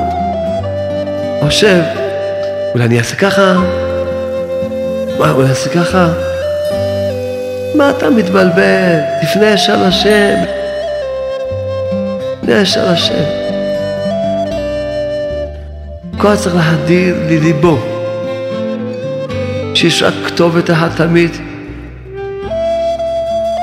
[1.44, 1.82] חושב,
[2.74, 3.54] אולי אני אעשה ככה?
[5.20, 6.08] מה, אולי אעשה ככה?
[7.76, 9.00] מה אתה מתבלבל?
[9.22, 10.36] תפנה ישר לשם.
[12.42, 13.24] תפנה ישר לשם.
[16.18, 17.91] כל צריך להדיר לליבו
[19.82, 21.32] שיש רק כתובת אחת תמיד,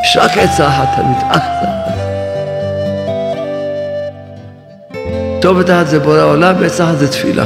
[0.04, 1.68] יש רק עצה אחת תמיד, אך אחת.
[5.38, 7.44] כתובת אחת זה בורא עולם ועצה אחת זה תפילה.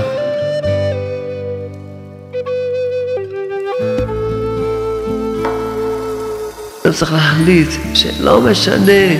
[6.81, 9.19] אתה צריך להחליט שלא משנה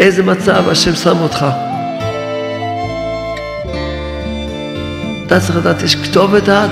[0.00, 1.46] איזה מצב השם שם אותך.
[5.26, 6.70] אתה צריך לדעת, יש כתובת אחת,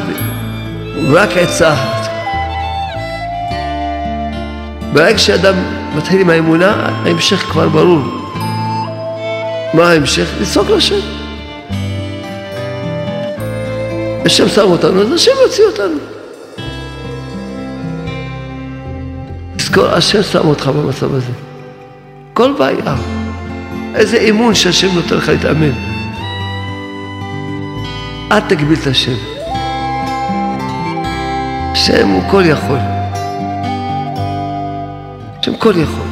[1.13, 2.11] רק עצה אחת.
[4.93, 5.55] ברגע שאדם
[5.97, 8.03] מתחיל עם האמונה, ההמשך כבר ברור.
[9.75, 10.27] מה ההמשך?
[10.41, 11.01] לצעוק לשם.
[14.25, 15.99] השם שם אותנו, אז השם יוציא אותנו.
[19.57, 21.33] תזכור, השם שם אותך במצב הזה.
[22.35, 22.95] כל בעיה.
[23.95, 25.73] איזה אמון שהשם נותן לך להתאמן.
[28.33, 29.32] אל תגביל את השם.
[31.83, 32.79] השם הוא כל יכול.
[35.39, 36.07] השם כל יכול.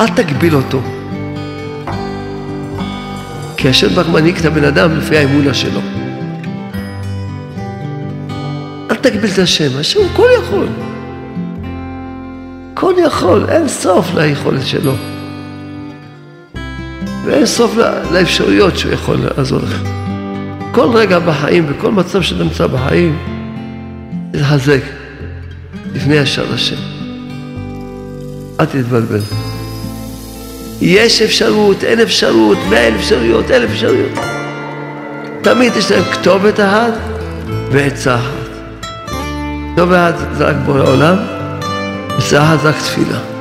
[0.00, 0.80] אל תגביל אותו.
[3.56, 5.80] כי השם רק מנהיג את הבן אדם לפי האמונה שלו.
[8.90, 10.68] אל תגביל את השם, השם הוא כל יכול.
[12.74, 14.92] כל יכול, אין סוף ליכולת שלו.
[17.24, 17.76] ואין סוף
[18.12, 20.05] לאפשרויות שהוא יכול לעזור לך.
[20.76, 23.18] כל רגע בחיים וכל מצב שאתה נמצא בחיים,
[24.32, 24.80] תתחזק
[25.94, 26.76] לפני ישר השם.
[28.60, 29.20] אל תתבלבל.
[30.80, 34.12] יש אפשרות, אין אפשרות, מאה אפשרויות, אלף אפשרויות.
[35.42, 36.92] תמיד יש להם כתובת אחת
[37.72, 38.76] ועצה אחת.
[39.74, 41.16] כתובת אחת זה רק בורא עולם,
[42.18, 43.35] עצה אחת זה רק תפילה.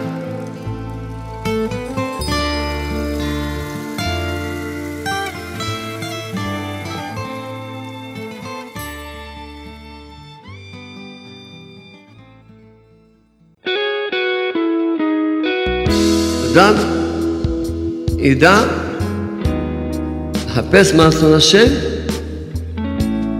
[16.56, 16.76] אדם
[18.20, 18.64] ידע
[20.46, 21.66] לחפש מה רצון השם,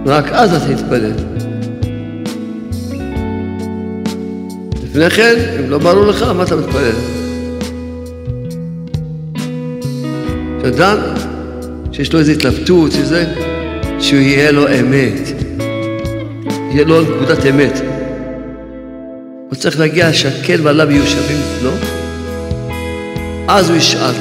[0.06, 1.12] רק אז אתה תתפלל.
[4.84, 6.92] לפני כן, אם לא ברור לך, מה אתה מתפלל?
[10.62, 10.98] שאדם
[11.92, 13.24] שיש לו איזו התלבטות, שזה,
[13.98, 15.42] שהוא יהיה לו אמת.
[16.72, 17.80] יהיה לו נקודת אמת.
[19.48, 21.40] הוא צריך להגיע שהקל ועליו יהיו שווים.
[21.62, 22.05] לא?
[23.48, 24.14] אז הוא ישאל,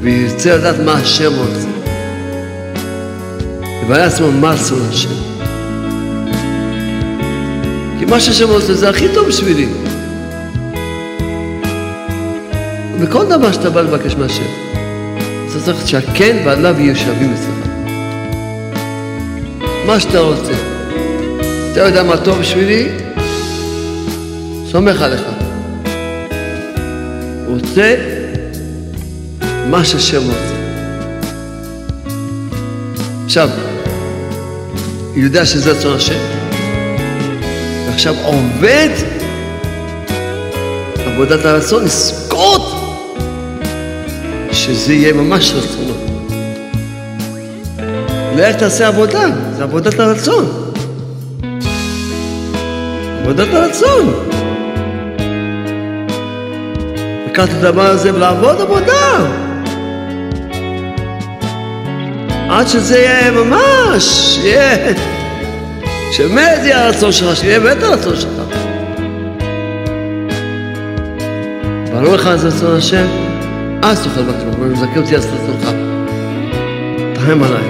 [0.00, 1.68] וירצה לדעת מה השם רוצה.
[3.82, 5.08] יבנה עצמו מה רצון השם.
[7.98, 9.66] כי מה שהשם רוצה זה הכי טוב בשבילי.
[13.00, 14.42] בכל דבר שאתה בא לבקש מהשם,
[15.50, 17.68] אתה צריך שהכן ועליו יהיו שווים אצלך.
[19.86, 20.52] מה שאתה רוצה.
[21.72, 22.88] אתה יודע מה טוב בשבילי?
[24.70, 25.37] סומך עליך.
[27.48, 27.94] רוצה
[29.70, 30.54] מה שהשם רוצה.
[33.24, 33.48] עכשיו,
[35.14, 36.18] הוא יודע שזה רצון השם,
[37.86, 38.88] ועכשיו עובד
[41.06, 42.62] עבודת הרצון, לזכות
[44.52, 45.94] שזה יהיה ממש רצונו.
[48.36, 49.24] לך תעשה עבודה,
[49.56, 50.72] זה עבודת הרצון.
[53.22, 54.27] עבודת הרצון.
[57.38, 59.26] לקחת את הדבר הזה ולעבוד עבודה.
[62.50, 64.94] עד שזה יהיה ממש, יהיה,
[66.12, 68.42] שבאמת יהיה הרצון שלך, שיהיה באמת הרצון שלך.
[71.92, 73.06] ברור לך זה רצון השם,
[73.82, 75.70] אז תוכל לבקש ממנו, ומזכה אותי אז רצונך.
[77.14, 77.64] תרחם עליי.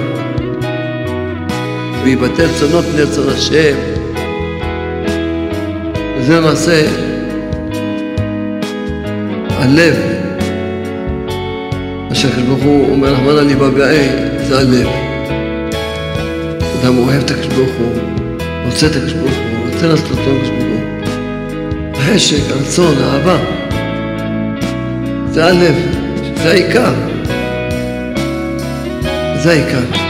[2.03, 3.75] ויבטל צונות בני רצון השם.
[6.17, 7.08] וזה למעשה
[9.59, 9.95] הלב.
[12.09, 14.09] הקדוש ברוך הוא אומר, רחמנא ליבא בעי,
[14.47, 14.87] זה הלב.
[16.81, 17.99] אדם אוהב את הקדוש ברוך הוא,
[18.65, 20.79] רוצה את הקדוש ברוך הוא, רוצה לעשות אותו הקדוש ברוך הוא.
[21.95, 23.37] החשק, הרצון, האהבה.
[25.31, 25.75] זה הלב,
[26.43, 26.93] זה העיקר.
[29.43, 30.08] זה העיקר.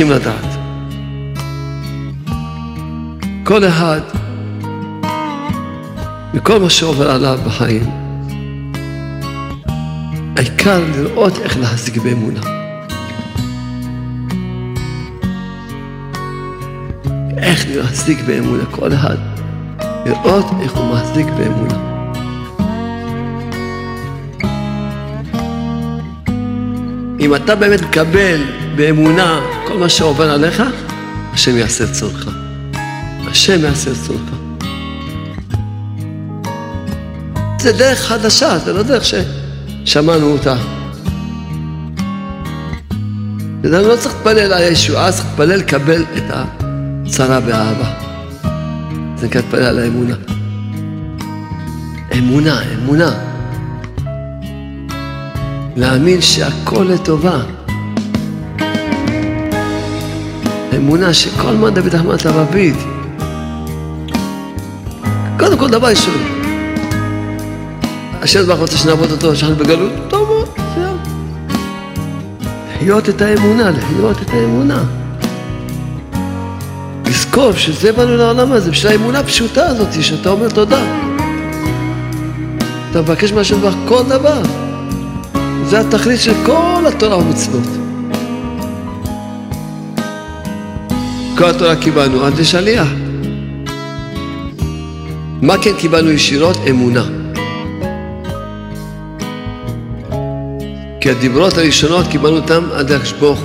[0.00, 0.58] צריכים לדעת.
[3.44, 4.00] כל אחד,
[6.34, 7.82] מכל מה שעובר עליו בחיים,
[10.36, 12.40] העיקר לראות איך להחזיק באמונה.
[17.38, 19.16] איך להחזיק באמונה, כל אחד,
[20.06, 21.74] לראות איך הוא מחזיק באמונה.
[27.20, 28.40] אם אתה באמת מקבל
[28.76, 29.40] באמונה
[29.70, 30.62] כל מה שעובר עליך,
[31.32, 32.26] השם יעשה את צורך.
[33.26, 34.20] השם יעשה את צורך.
[37.60, 40.56] זה דרך חדשה, זה לא דרך ששמענו אותה.
[43.64, 47.90] אני לא צריך להתפלל על הישועה, צריך להתפלל לקבל את הצרה באהבה.
[49.16, 50.14] זה נקרא להתפלל על האמונה.
[52.18, 53.14] אמונה, אמונה.
[55.76, 57.59] להאמין שהכל לטובה.
[60.80, 62.76] אמונה שכל מה דוד אחמד לבבית.
[65.38, 66.14] קודם כל דבר ראשון,
[68.22, 70.96] השם ברוך רוצה שנעבוד אותו, שאנחנו בגלות, טוב מאוד, זהו.
[72.74, 74.84] לחיות את האמונה, לחיות את האמונה.
[77.06, 80.82] לזכור שזה באנו לעולם הזה, בשביל האמונה הפשוטה הזאת, שאתה אומר תודה.
[82.90, 84.42] אתה מבקש מהשם ברוך כל דבר.
[85.64, 87.79] זה התכלית של כל התורה ומצוות.
[91.40, 92.88] כל התורה קיבלנו עד לשליח.
[95.42, 96.56] מה כן קיבלנו ישירות?
[96.70, 97.04] אמונה.
[101.00, 103.38] כי הדיברות הראשונות קיבלנו אותם עד הקדוש.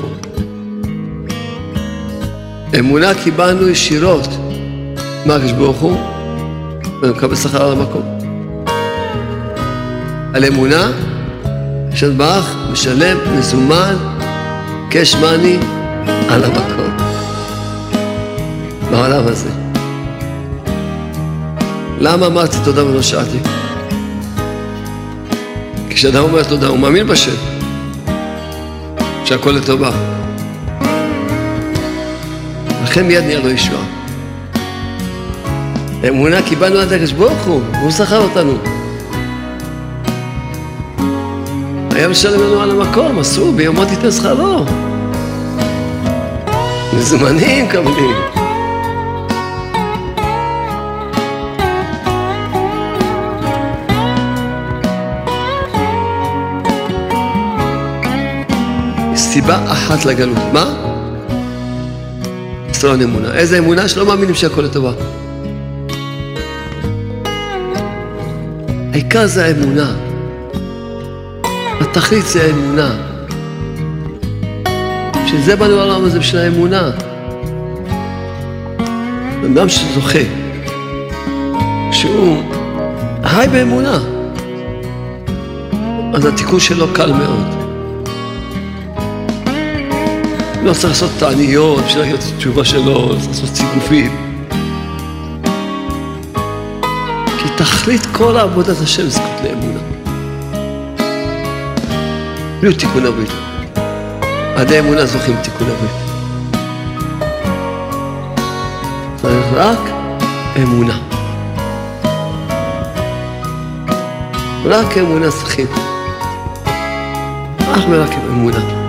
[2.80, 4.28] אמונה קיבלנו ישירות.
[5.26, 5.98] מה ברוך הוא?
[7.04, 8.04] מקבל שכר על המקום.
[10.34, 10.91] על אמונה,
[11.91, 13.96] השם ברוך משלם מזומן,
[14.89, 15.58] קש מאני,
[16.30, 17.05] על המקום.
[18.96, 19.50] בעולם הזה.
[22.00, 23.38] למה אמרתי תודה ולא שאלתי?
[25.89, 27.32] כשאדם אומר תודה, הוא מאמין בשם,
[29.26, 29.91] שהכל לטובה.
[32.84, 33.84] לכן מיד נהיה לו ישועה.
[36.08, 38.58] אמונה קיבלנו עד הקדוש ברוך הוא, והוא שכר אותנו.
[41.91, 44.66] היה משלם לנו על המקום, אסור, ביומו תיתן שכרו.
[46.93, 48.35] מזומנים קבלים.
[59.36, 60.38] סיבה אחת לגלות.
[60.54, 60.74] מה?
[62.70, 63.34] חסרון אמונה.
[63.34, 63.88] איזה אמונה?
[63.88, 64.92] שלא מאמינים שהכל לטובה.
[68.94, 69.96] העיקר זה האמונה.
[71.82, 72.96] התכלית זה האמונה.
[75.26, 76.92] שזה באנו לעולם הזה בשביל האמונה.
[79.46, 80.20] אדם שזוכה,
[81.92, 82.44] שהוא
[83.24, 84.00] חי באמונה,
[86.14, 87.55] אז התיקון שלו קל מאוד.
[90.66, 94.41] לא צריך לעשות תעניות בשביל להגיד את התשובה שלו, צריך לעשות ציגופים.
[97.38, 99.80] כי תכלית כל עבודת השם זכות לאמונה.
[102.61, 103.30] בלי תיקון הברית.
[104.55, 105.91] עד האמונה זוכים תיקון הברית.
[109.16, 109.80] צריך רק
[110.63, 110.99] אמונה.
[114.66, 115.68] רק אמונה זוכים.
[117.59, 118.85] אך ורק אמונה.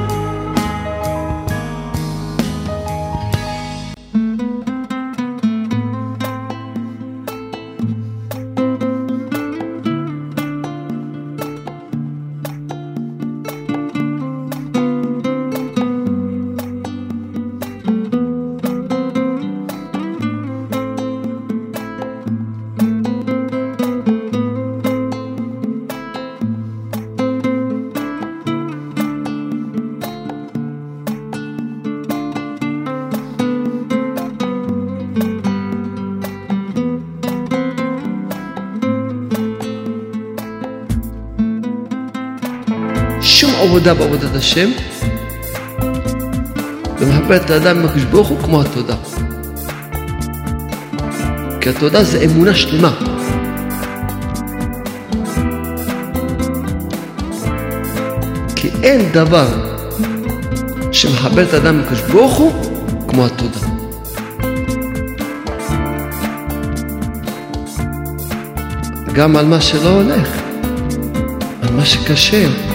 [43.90, 44.70] עבודה בעבודת השם,
[46.98, 48.94] ומחבר את האדם עם הקדוש ברוך הוא כמו התודה.
[51.60, 52.92] כי התודה זה אמונה שלמה.
[58.56, 59.46] כי אין דבר
[60.92, 62.52] שמחבר את האדם עם הקדוש ברוך הוא
[63.08, 63.60] כמו התודה.
[69.12, 70.28] גם על מה שלא הולך,
[71.62, 72.65] על מה שקשה.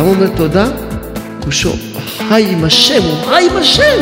[0.00, 0.66] למה הוא אומר תודה?
[1.44, 1.76] הוא שואל,
[2.28, 4.00] חי עם השם, הוא חי עם השם.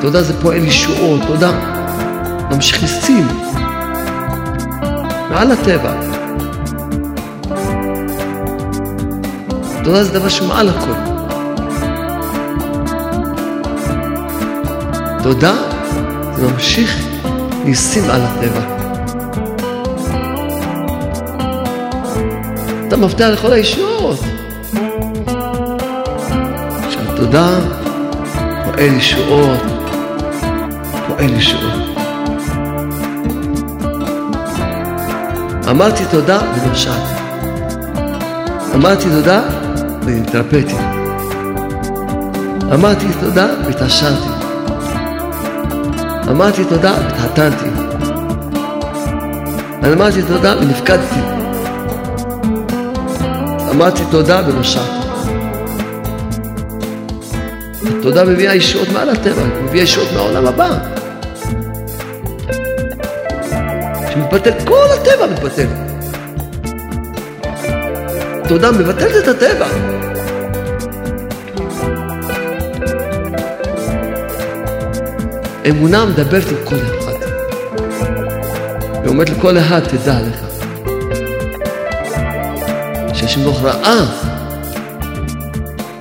[0.00, 1.50] תודה זה פועל ישועות, תודה
[2.50, 3.26] ממשיך ניסים
[5.30, 5.92] מעל הטבע.
[9.84, 10.94] תודה זה דבר שמעל הכל.
[15.22, 15.54] תודה
[16.36, 17.06] זה ממשיך
[17.64, 18.75] ניסים על הטבע.
[22.96, 24.20] אתה מפתח לכל הישועות.
[26.90, 27.58] שהתודה
[28.64, 29.60] פועל ישועות,
[31.08, 31.72] פועל ישועות.
[35.70, 37.14] אמרתי תודה ונושעתי.
[38.74, 39.42] אמרתי תודה
[40.02, 40.76] והתרפאתי.
[42.74, 44.28] אמרתי תודה והתעשרתי.
[46.30, 47.70] אמרתי תודה והתחתנתי.
[49.92, 51.35] אמרתי תודה ונפקדתי.
[53.76, 55.08] אמרתי תודה ונושעתי.
[57.98, 60.68] התודה מביאה ישועות מעל הטבע, מביאה ישועות מהעולם הבא.
[64.12, 65.66] שמתבטל, כל הטבע מתבטל.
[68.48, 69.66] תודה מבטלת את הטבע.
[75.68, 77.12] אמונה מדברת עם כל אחד.
[79.02, 80.45] היא אומרת לכל אחד, תדע לך.
[83.36, 84.04] שהשם ברוך ראה,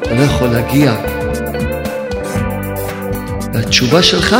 [0.01, 0.95] אתה לא יכול להגיע
[3.53, 4.35] לתשובה שלך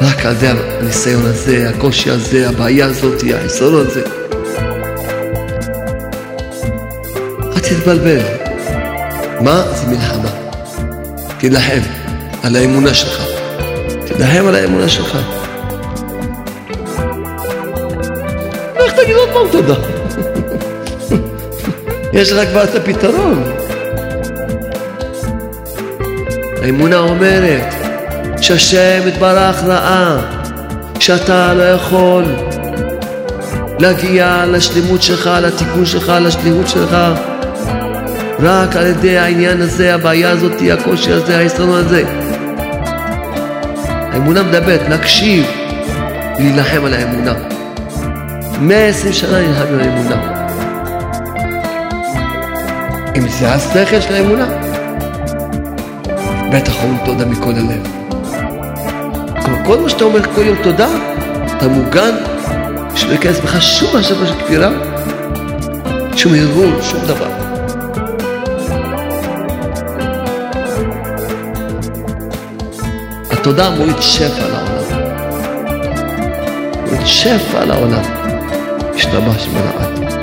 [0.00, 4.02] רק על ידי הניסיון הזה, הקושי הזה, הבעיה הזאת, החיסרון הזה.
[7.42, 8.20] אל תתבלבל.
[9.40, 9.62] מה?
[9.74, 10.30] זה מלחמה.
[11.38, 11.80] תילחם
[12.42, 13.22] על האמונה שלך.
[14.06, 15.18] תילחם על האמונה שלך.
[18.76, 19.97] איך תגיד עוד פעם תודה?
[22.18, 23.42] יש לך כבר את הפתרון.
[26.62, 27.74] האמונה אומרת
[28.40, 30.18] שהשם יתברך ראה
[31.00, 32.24] שאתה לא יכול
[33.78, 36.96] להגיע לשלמות שלך, לתיקון שלך, לשליחות שלך
[38.40, 42.04] רק על ידי העניין הזה, הבעיה הזאת, הקושי הזה, ההסתרון הזה.
[44.12, 45.46] האמונה מדברת, להקשיב,
[46.38, 47.32] להילחם על האמונה.
[48.60, 50.37] 120 שנה נלחם על האמונה.
[53.38, 54.46] זה השכל של האמונה,
[56.52, 57.88] בטח אומרים תודה מכל הלב.
[59.44, 60.88] כלומר, כל מה שאתה אומר כל יום תודה,
[61.56, 62.14] אתה מוגן,
[62.94, 64.70] שלא ייכנס בך שום מחשבה של כפירה,
[66.16, 67.30] שום ארגון, שום דבר.
[73.30, 74.98] התודה מוריד שפע לעולם.
[76.86, 78.02] מוריד שפע לעולם.
[78.94, 80.17] השתבש מלאט.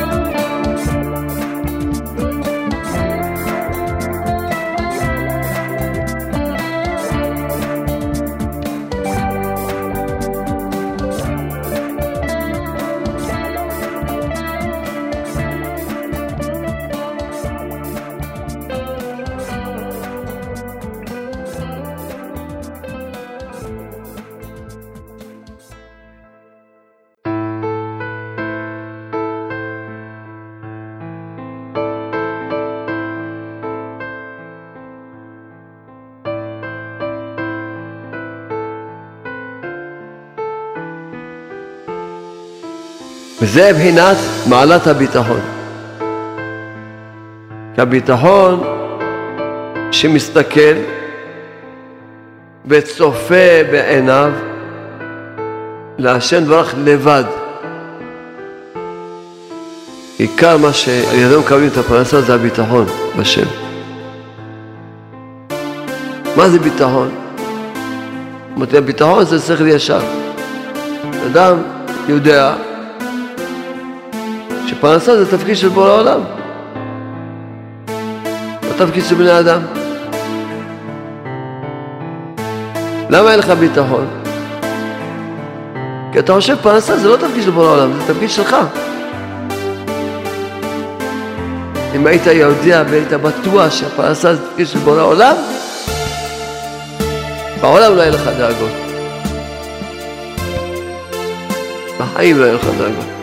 [43.55, 44.17] וזה מבחינת
[44.49, 45.39] מעלת הביטחון.
[47.77, 48.63] הביטחון
[49.91, 50.75] שמסתכל
[52.65, 54.31] וצופה בעיניו
[55.97, 57.23] להשם דברך לבד.
[60.17, 62.85] עיקר מה שעל ידינו מקבלים את הפרנסה זה הביטחון
[63.19, 63.47] בשם.
[66.37, 67.09] מה זה ביטחון?
[68.57, 69.99] אמרתי, הביטחון זה שכל ישר.
[71.31, 71.57] אדם
[72.07, 72.55] יודע
[74.85, 76.19] שפרנסה זה תפקיד של בורא לא
[78.77, 79.61] תפקיד של בני אדם.
[83.09, 84.07] למה אין לך ביטחון?
[86.11, 88.55] כי אתה חושב פרנסה זה לא תפקיד של בורא העולם, זה תפקיד שלך.
[91.95, 95.35] אם היית יודע והיית בטוח שהפרנסה זה תפקיד של בורא העולם,
[97.61, 98.71] בעולם לא יהיה לך דאגות.
[101.99, 103.14] בחיים לא יהיה לך דאגות.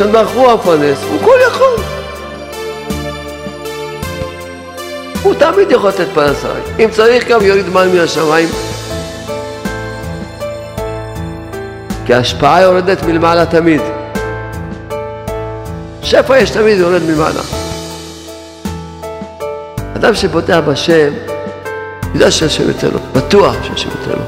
[0.00, 1.76] הוא המפרנס, הוא כל יכול.
[5.22, 6.48] הוא תמיד יכול לתת פרנסה.
[6.78, 8.48] אם צריך גם יוריד מים מן השמיים.
[12.06, 13.80] כי ההשפעה יורדת מלמעלה תמיד.
[16.02, 17.40] שפע יש תמיד יורד מלמעלה.
[19.96, 21.12] אדם שבוטח בשם,
[22.14, 24.24] יודע שהשם ייתן לו, בטוח שהשם ייתן לו.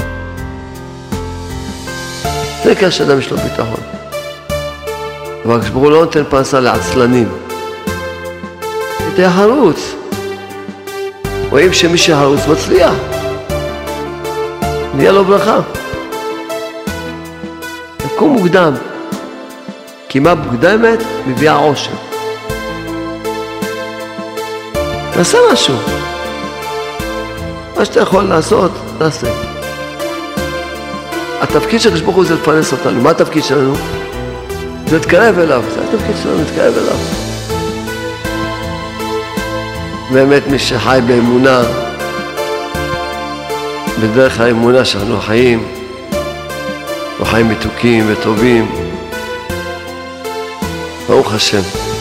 [2.64, 4.01] זה ככה שאדם יש לו ביטחון.
[5.44, 7.28] אבל כשברור לא נותן פרנסה לעצלנים.
[9.14, 9.94] תהיה חרוץ.
[11.50, 12.92] רואים שמי שחרוץ מצליח.
[14.94, 15.60] נהיה לו ברכה.
[18.04, 18.72] לקום מוקדם.
[20.08, 21.90] קימה מוקדמת מביאה עושר.
[25.14, 25.74] תעשה משהו.
[27.76, 29.26] מה שאתה יכול לעשות, תעשה.
[31.40, 33.02] התפקיד של ברוך הוא זה לפרנס אותנו.
[33.02, 34.01] מה התפקיד שלנו?
[34.92, 35.62] זה להתקרב אליו.
[35.74, 36.96] זה התפקיד שלנו, להתקרב אליו.
[40.12, 41.62] באמת מי שחי באמונה,
[44.02, 45.66] בדרך האמונה שאנחנו חיים,
[47.10, 48.70] אנחנו חיים מתוקים וטובים.
[51.08, 51.91] ברוך השם.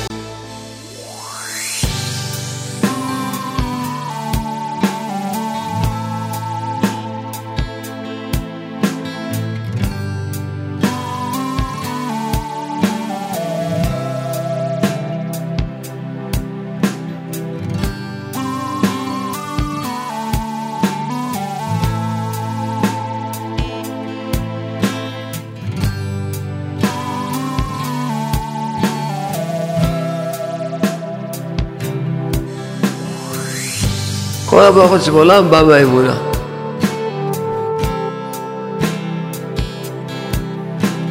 [34.61, 36.13] כל הברכות שבעולם בא מהאמונה.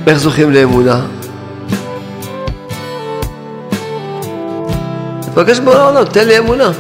[0.07, 1.01] איך זוכים לאמונה?
[5.21, 6.71] תבקש בורא העולם, תן לי אמונה.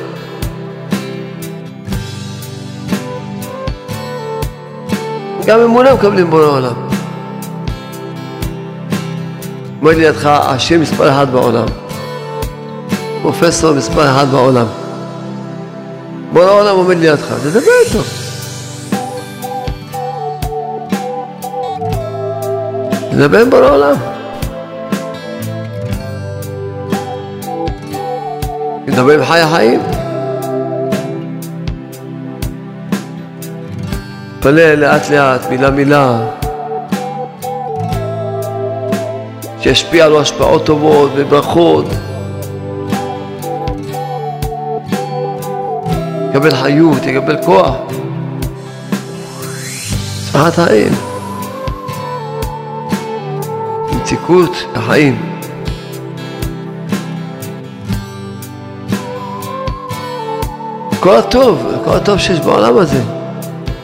[5.46, 6.74] גם אמונה מקבלים בורא העולם.
[9.80, 11.66] אומר לידך, השם מספר אחד בעולם.
[13.22, 14.66] פרופסור מספר אחד בעולם.
[16.32, 17.98] בורא העולם עומד לידך, תדבר איתו.
[23.10, 23.96] תדבר עם בורא העולם.
[28.86, 29.80] תדבר עם חי החיים.
[34.40, 36.18] תפלל לאט לאט, מילה מילה.
[39.60, 41.86] שישפיע לו השפעות טובות וברכות.
[46.30, 47.74] יקבל חיות, יקבל כוח.
[50.32, 50.92] צמחת החיים.
[53.96, 55.22] מציקות החיים.
[61.00, 63.02] כל הטוב, כל הטוב שיש בעולם הזה,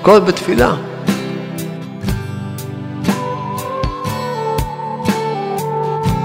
[0.01, 0.75] הכל בתפילה.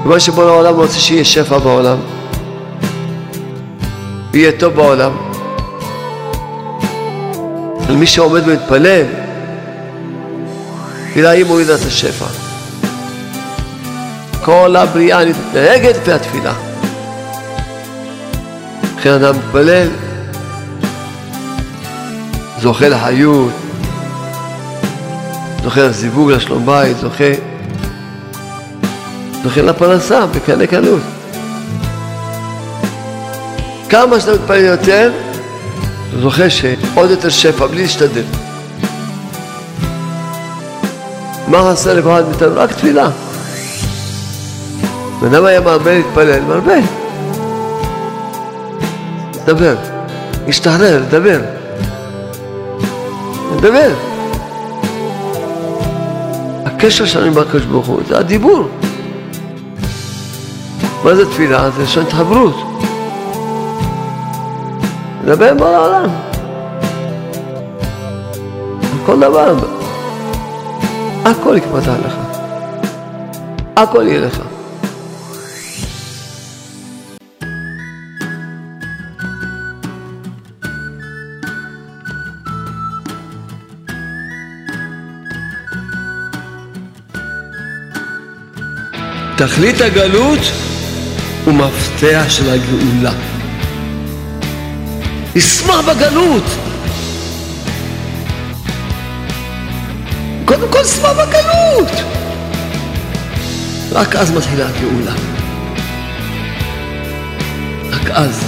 [0.04, 1.98] כמו שבוא לעולם רוצה שיהיה שפע בעולם,
[4.32, 5.31] ויהיה טוב בעולם.
[7.92, 9.06] על מי שעומד ומתפלל,
[11.14, 12.26] תראה היא מורידה את השפע.
[14.44, 16.54] כל הבריאה מתנהגת לפי התפילה.
[18.98, 19.88] לכן אדם מתפלל,
[22.62, 23.52] זוכה לחיות,
[25.64, 27.34] זוכה לזיווג, לשלום בית, זוכה,
[29.44, 31.02] זוכה לפרנסה בקנה קלות.
[33.90, 35.12] כמה שאתה מתפלל יותר,
[36.22, 36.50] זוכה
[36.94, 38.24] שעוד יותר שפע, בלי להשתדל.
[41.48, 42.52] מה לכל אחד מאיתנו?
[42.56, 43.10] רק תפילה.
[45.22, 46.76] בן היה מרבה להתפלל, מרבה.
[49.36, 49.76] לדבר.
[50.46, 51.42] להשתחרר, לדבר.
[53.58, 53.94] לדבר.
[56.66, 58.68] הקשר שלנו עם הקדוש ברוך הוא זה הדיבור.
[61.04, 61.70] מה זה תפילה?
[61.70, 62.56] זה לשון התחברות.
[65.24, 66.31] לדבר עם העולם.
[69.06, 69.56] כל דבר.
[71.26, 72.14] הכל יקפצה לך.
[73.78, 74.42] הכל יהיה לך.
[89.38, 90.40] תכלית הגלות
[91.46, 93.12] הוא מפתח של הגאולה.
[95.36, 96.71] נשמח בגלות!
[100.62, 101.92] קודם כל שמח בגלות.
[103.92, 105.14] רק אז מתחילה הגאולה.
[107.92, 108.44] רק אז.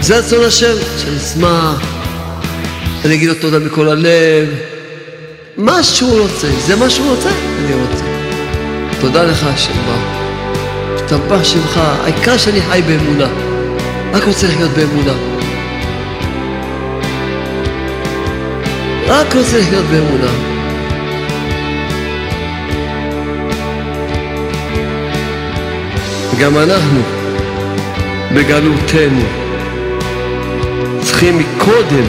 [0.00, 1.82] זה רצון השם, שאני אשמח,
[3.04, 4.48] אני אגיד לו תודה מכל הלב.
[5.56, 8.04] מה שהוא רוצה, זה מה שהוא רוצה, אני רוצה.
[9.00, 10.24] תודה לך השם ברוך.
[10.94, 13.28] השתבח שמך, העיקר שאני חי באמונה.
[14.12, 15.33] רק רוצה לחיות באמונה.
[19.06, 20.30] רק רוצה לחיות באמונה.
[26.40, 27.00] גם אנחנו,
[28.34, 29.22] בגלותנו,
[31.00, 32.06] צריכים מקודם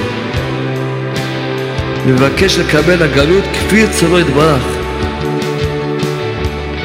[2.07, 4.63] לבקש לקבל הגלות כפי רצונו יתברך.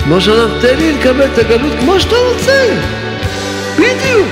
[0.04, 2.76] כמו שאומר, תן לי לקבל את הגלות כמו שאתה רוצה.
[3.76, 4.28] בדיוק.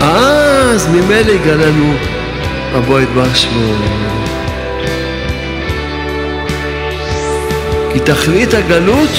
[0.00, 2.11] אז ממילא יגלנו
[2.76, 3.46] אבו יתברך.
[7.92, 9.10] כי תכלית הגלות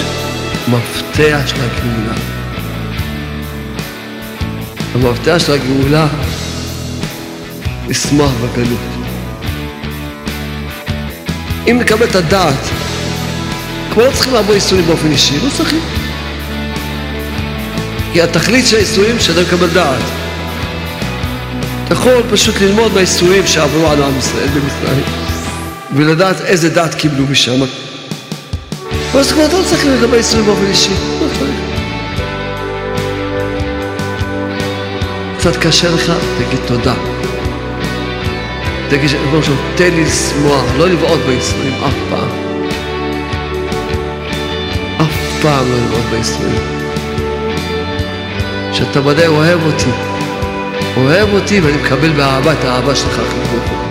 [0.68, 2.14] מפתח של הגאולה.
[4.95, 6.08] המפתח של הגאולה
[7.88, 8.80] לשמוח בגלות.
[11.68, 12.70] אם נקבל את הדעת,
[13.93, 15.82] כמו לא צריכים לעבור איסורים באופן אישי, לא צריכים.
[18.14, 20.22] כי התכלית של האיסורים שאתה מקבל דעת.
[21.86, 25.03] אתה יכול פשוט ללמוד מהאיסורים שעברו על עם ישראל במצרים,
[25.95, 27.61] ולדעת איזה דעת קיבלו משם.
[29.13, 30.93] ואז כבר אתה לא צריך לקבל איסורים באופן אישי.
[35.38, 36.93] קצת קשה לך, תגיד תודה.
[38.89, 42.29] תגיד שריבונו שלום, תן לי לשמוח, לא לבעוט בייסורים אף פעם.
[45.01, 46.61] אף פעם לא לבעוט בייסורים.
[48.73, 50.12] שאתה ודאי אוהב אותי.
[50.98, 53.84] אוהב אותי ואני מקבל באהבה את האהבה שלך חיבור.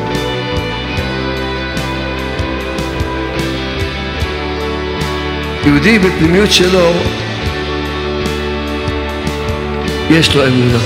[5.67, 6.93] יהודי בפנימיות שלו
[10.11, 10.79] יש לו אמונה.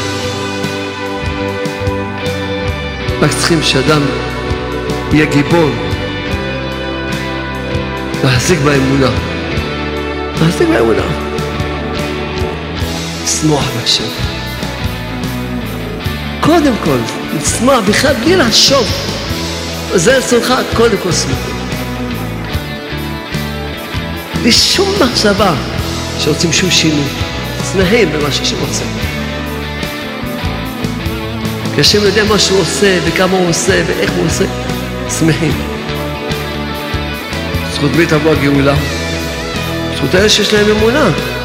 [3.21, 4.01] רק צריכים שאדם
[5.13, 5.71] יהיה גיבור,
[8.25, 9.11] להחזיק באמונה.
[10.41, 11.03] להחזיק באמונה.
[13.25, 14.26] לשמוח בהשם.
[16.47, 16.99] קודם כל,
[17.43, 18.87] לשמוח בכלל בלי לחשוב.
[19.95, 21.39] זה רצונך, קודם כל שמח.
[24.43, 25.55] בלי שום מחשבה
[26.19, 27.09] שרוצים שום שינוי.
[27.73, 28.85] שמחים במה שהשם רוצה.
[31.75, 34.45] כי השם יודע מה שהוא עושה, וכמה הוא עושה, ואיך הוא עושה.
[35.19, 35.53] שמחים.
[37.75, 38.75] זכות מי תבוא הגאולה?
[39.97, 41.36] זכות אלה שיש להם אמונה.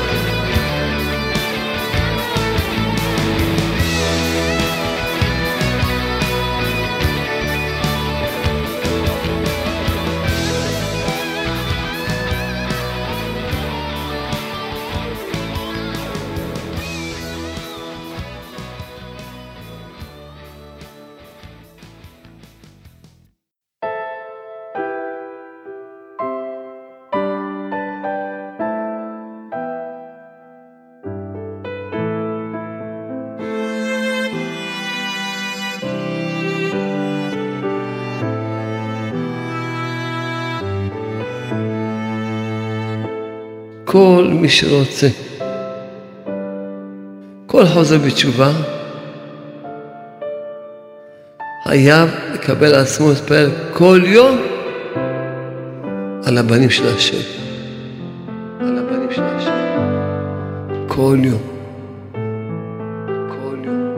[44.42, 45.08] מי שרוצה,
[47.48, 48.52] כל חוזר בתשובה,
[51.64, 54.42] חייב לקבל על עצמו להתפלל כל יום
[56.26, 57.18] על הבנים של השם.
[58.60, 59.52] על הבנים של השם.
[60.88, 61.42] כל יום.
[63.30, 63.96] כל יום.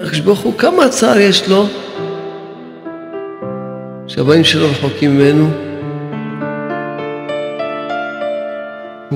[0.00, 1.66] הקדוש ברוך הוא, כמה צער יש לו
[4.06, 5.63] שהבנים שלו רחוקים ממנו?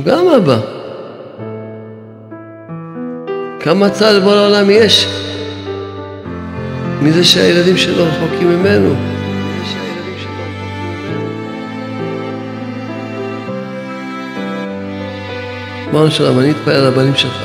[0.09, 0.59] גם אבא.
[3.61, 5.07] כמה צער לבוא לעולם יש
[7.03, 8.95] מזה שהילדים שלו רחוקים ממנו.
[15.91, 17.43] אמרנו שלום, אני אתפלל על הבנים שלך.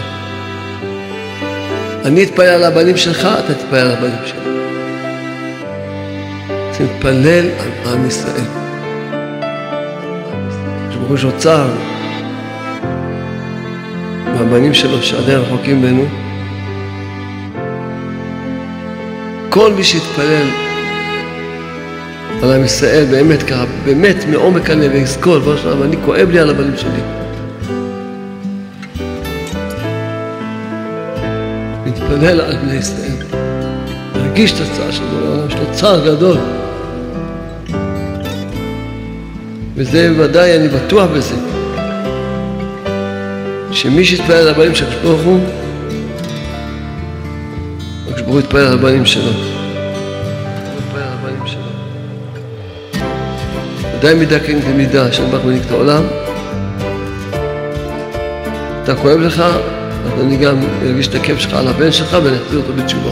[2.06, 4.44] אני אתפלל על הבנים שלך, אתה תתפלל על הבנים שלך.
[6.70, 8.44] צריכים להתפלל על עם ישראל.
[10.98, 11.68] ברוך הוא שאוצר
[14.44, 16.06] מהבנים שלו שעדיין רחוקים ממנו.
[19.50, 20.48] כל מי שיתפלל
[22.44, 26.50] על עם ישראל, באמת ככה, באמת מעומק הלב, ויזכור, בראש שלנו, אני כואב לי על
[26.50, 27.02] הבנים שלי.
[31.86, 33.16] מתפלל על בני ישראל,
[34.16, 36.38] להרגיש את הצער של העולם, יש לו צער גדול.
[39.76, 41.36] וזה ודאי, אני בטוח בזה,
[43.74, 45.40] שמי שיתפלל על הבנים של הקדוש ברוך הוא,
[48.04, 49.32] הקדוש ברוך הוא יתפלל על הבנים שלו.
[53.98, 56.04] ודאי מידה כן כמידה, השם ברוך מנהיג את העולם.
[58.84, 59.40] אתה כואב לך,
[60.06, 60.56] אז אני גם
[60.86, 63.12] ארגיש את הכאב שלך על הבן שלך ונחזיר אותו בתשובה.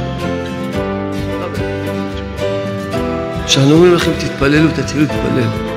[3.46, 5.71] כשאנחנו אומרים לכם תתפללו, תתחילו להתפלל.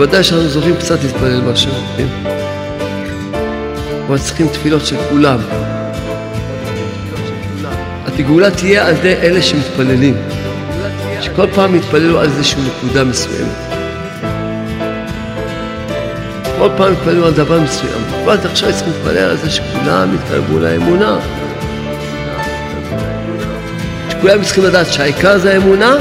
[0.00, 2.06] כי ודאי שאנחנו זוכים קצת להתפלל משהו, כן?
[4.06, 5.38] אבל צריכים תפילות של כולם.
[8.06, 10.16] התגאולה תהיה על ידי אלה שמתפללים.
[11.20, 13.56] שכל פעם יתפללו על איזושהי נקודה מסוימת.
[16.58, 18.02] כל פעם יתפללו על דבר מסוים.
[18.26, 21.18] ואז עכשיו צריכים להתפלל על זה שכולם יתקרבו לאמונה.
[24.10, 25.96] שכולם צריכים לדעת שהעיקר זה האמונה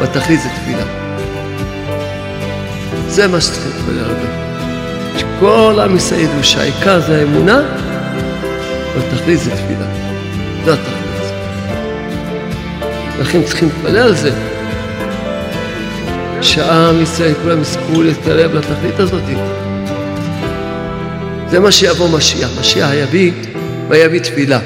[0.00, 1.03] והתכלית זה תפילה.
[3.14, 4.28] זה מה שצריכים להתפלל הרבה.
[5.18, 7.62] שכל עם ישראל ידעו שהעיקר זה האמונה
[8.94, 9.86] והתכלית זה תפילה.
[10.64, 11.32] זה התכלית.
[13.20, 14.30] לכן צריכים להתפלל על זה.
[16.42, 19.22] שעם ישראל כולם יזכו להתקרב לתכלית הזאת.
[21.48, 22.50] זה מה שיבוא משיח.
[22.60, 23.32] משיח יביא,
[23.88, 24.20] ויביא.
[24.20, 24.58] תפילה.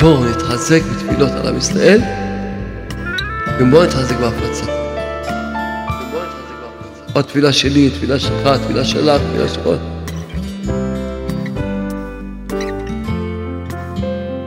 [0.00, 2.00] בואו נתחזק בתפילות על עם ישראל,
[3.60, 4.64] ובואו נתחזק בהפצה.
[7.14, 9.68] או תפילה שלי, תפילה שלך, תפילה שלך, תפילה שלך.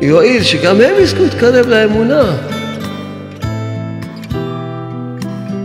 [0.02, 2.24] יועיל שגם הם יזכו להתקרב לאמונה.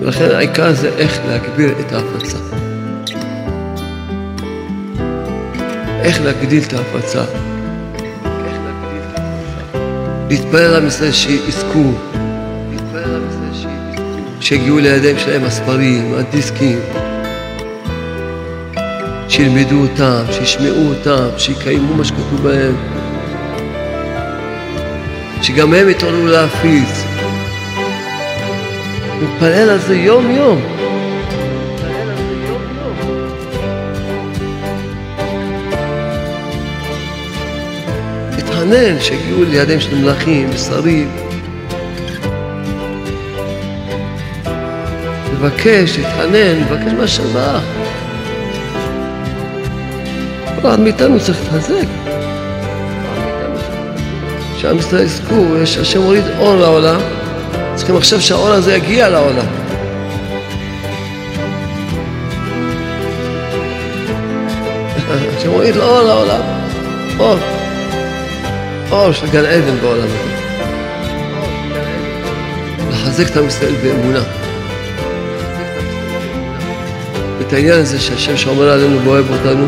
[0.00, 2.38] ולכן העיקר זה איך להגביר את ההפצה.
[6.02, 7.47] איך להגדיל את ההפצה.
[10.28, 11.92] להתפלל על ישראל שיזכו,
[14.40, 16.78] שיגיעו לידיים שלהם הספרים, הדיסקים,
[19.28, 22.74] שילמדו אותם, שישמעו אותם, שיקיימו מה שכתוב בהם,
[25.42, 27.04] שגם הם יתעוררו להפיץ.
[29.22, 30.77] מתפלל על זה יום-יום.
[38.68, 41.10] להתחנן שיגיעו לידיהם של מלכים ושרים.
[45.32, 47.60] לבקש, להתחנן, לבקש מהשבח.
[50.62, 51.86] כל אחד מאיתנו צריך להתחזק.
[54.56, 57.00] שעם ישראל יזכו, יש השם הוריד אור לעולם,
[57.74, 59.46] צריכים עכשיו שהאור הזה יגיע לעולם.
[65.36, 66.40] השם הוריד אור לעולם,
[67.18, 67.38] אור.
[68.90, 70.48] אור של גן עדן בעולם הזה.
[72.90, 74.22] לחזק את עם ישראל באמונה.
[77.40, 79.66] את העניין הזה שהשם שומר עלינו ואוהב אותנו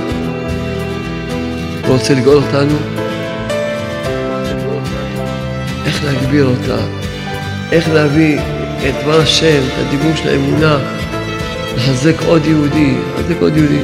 [1.87, 2.77] ורוצה לגאול אותנו,
[5.87, 6.83] איך להגביר אותה,
[7.73, 8.39] איך להביא
[8.89, 10.79] את דבר השם, את הדיבור של האמונה,
[11.77, 13.83] לחזק עוד יהודי, לחזק עוד יהודי.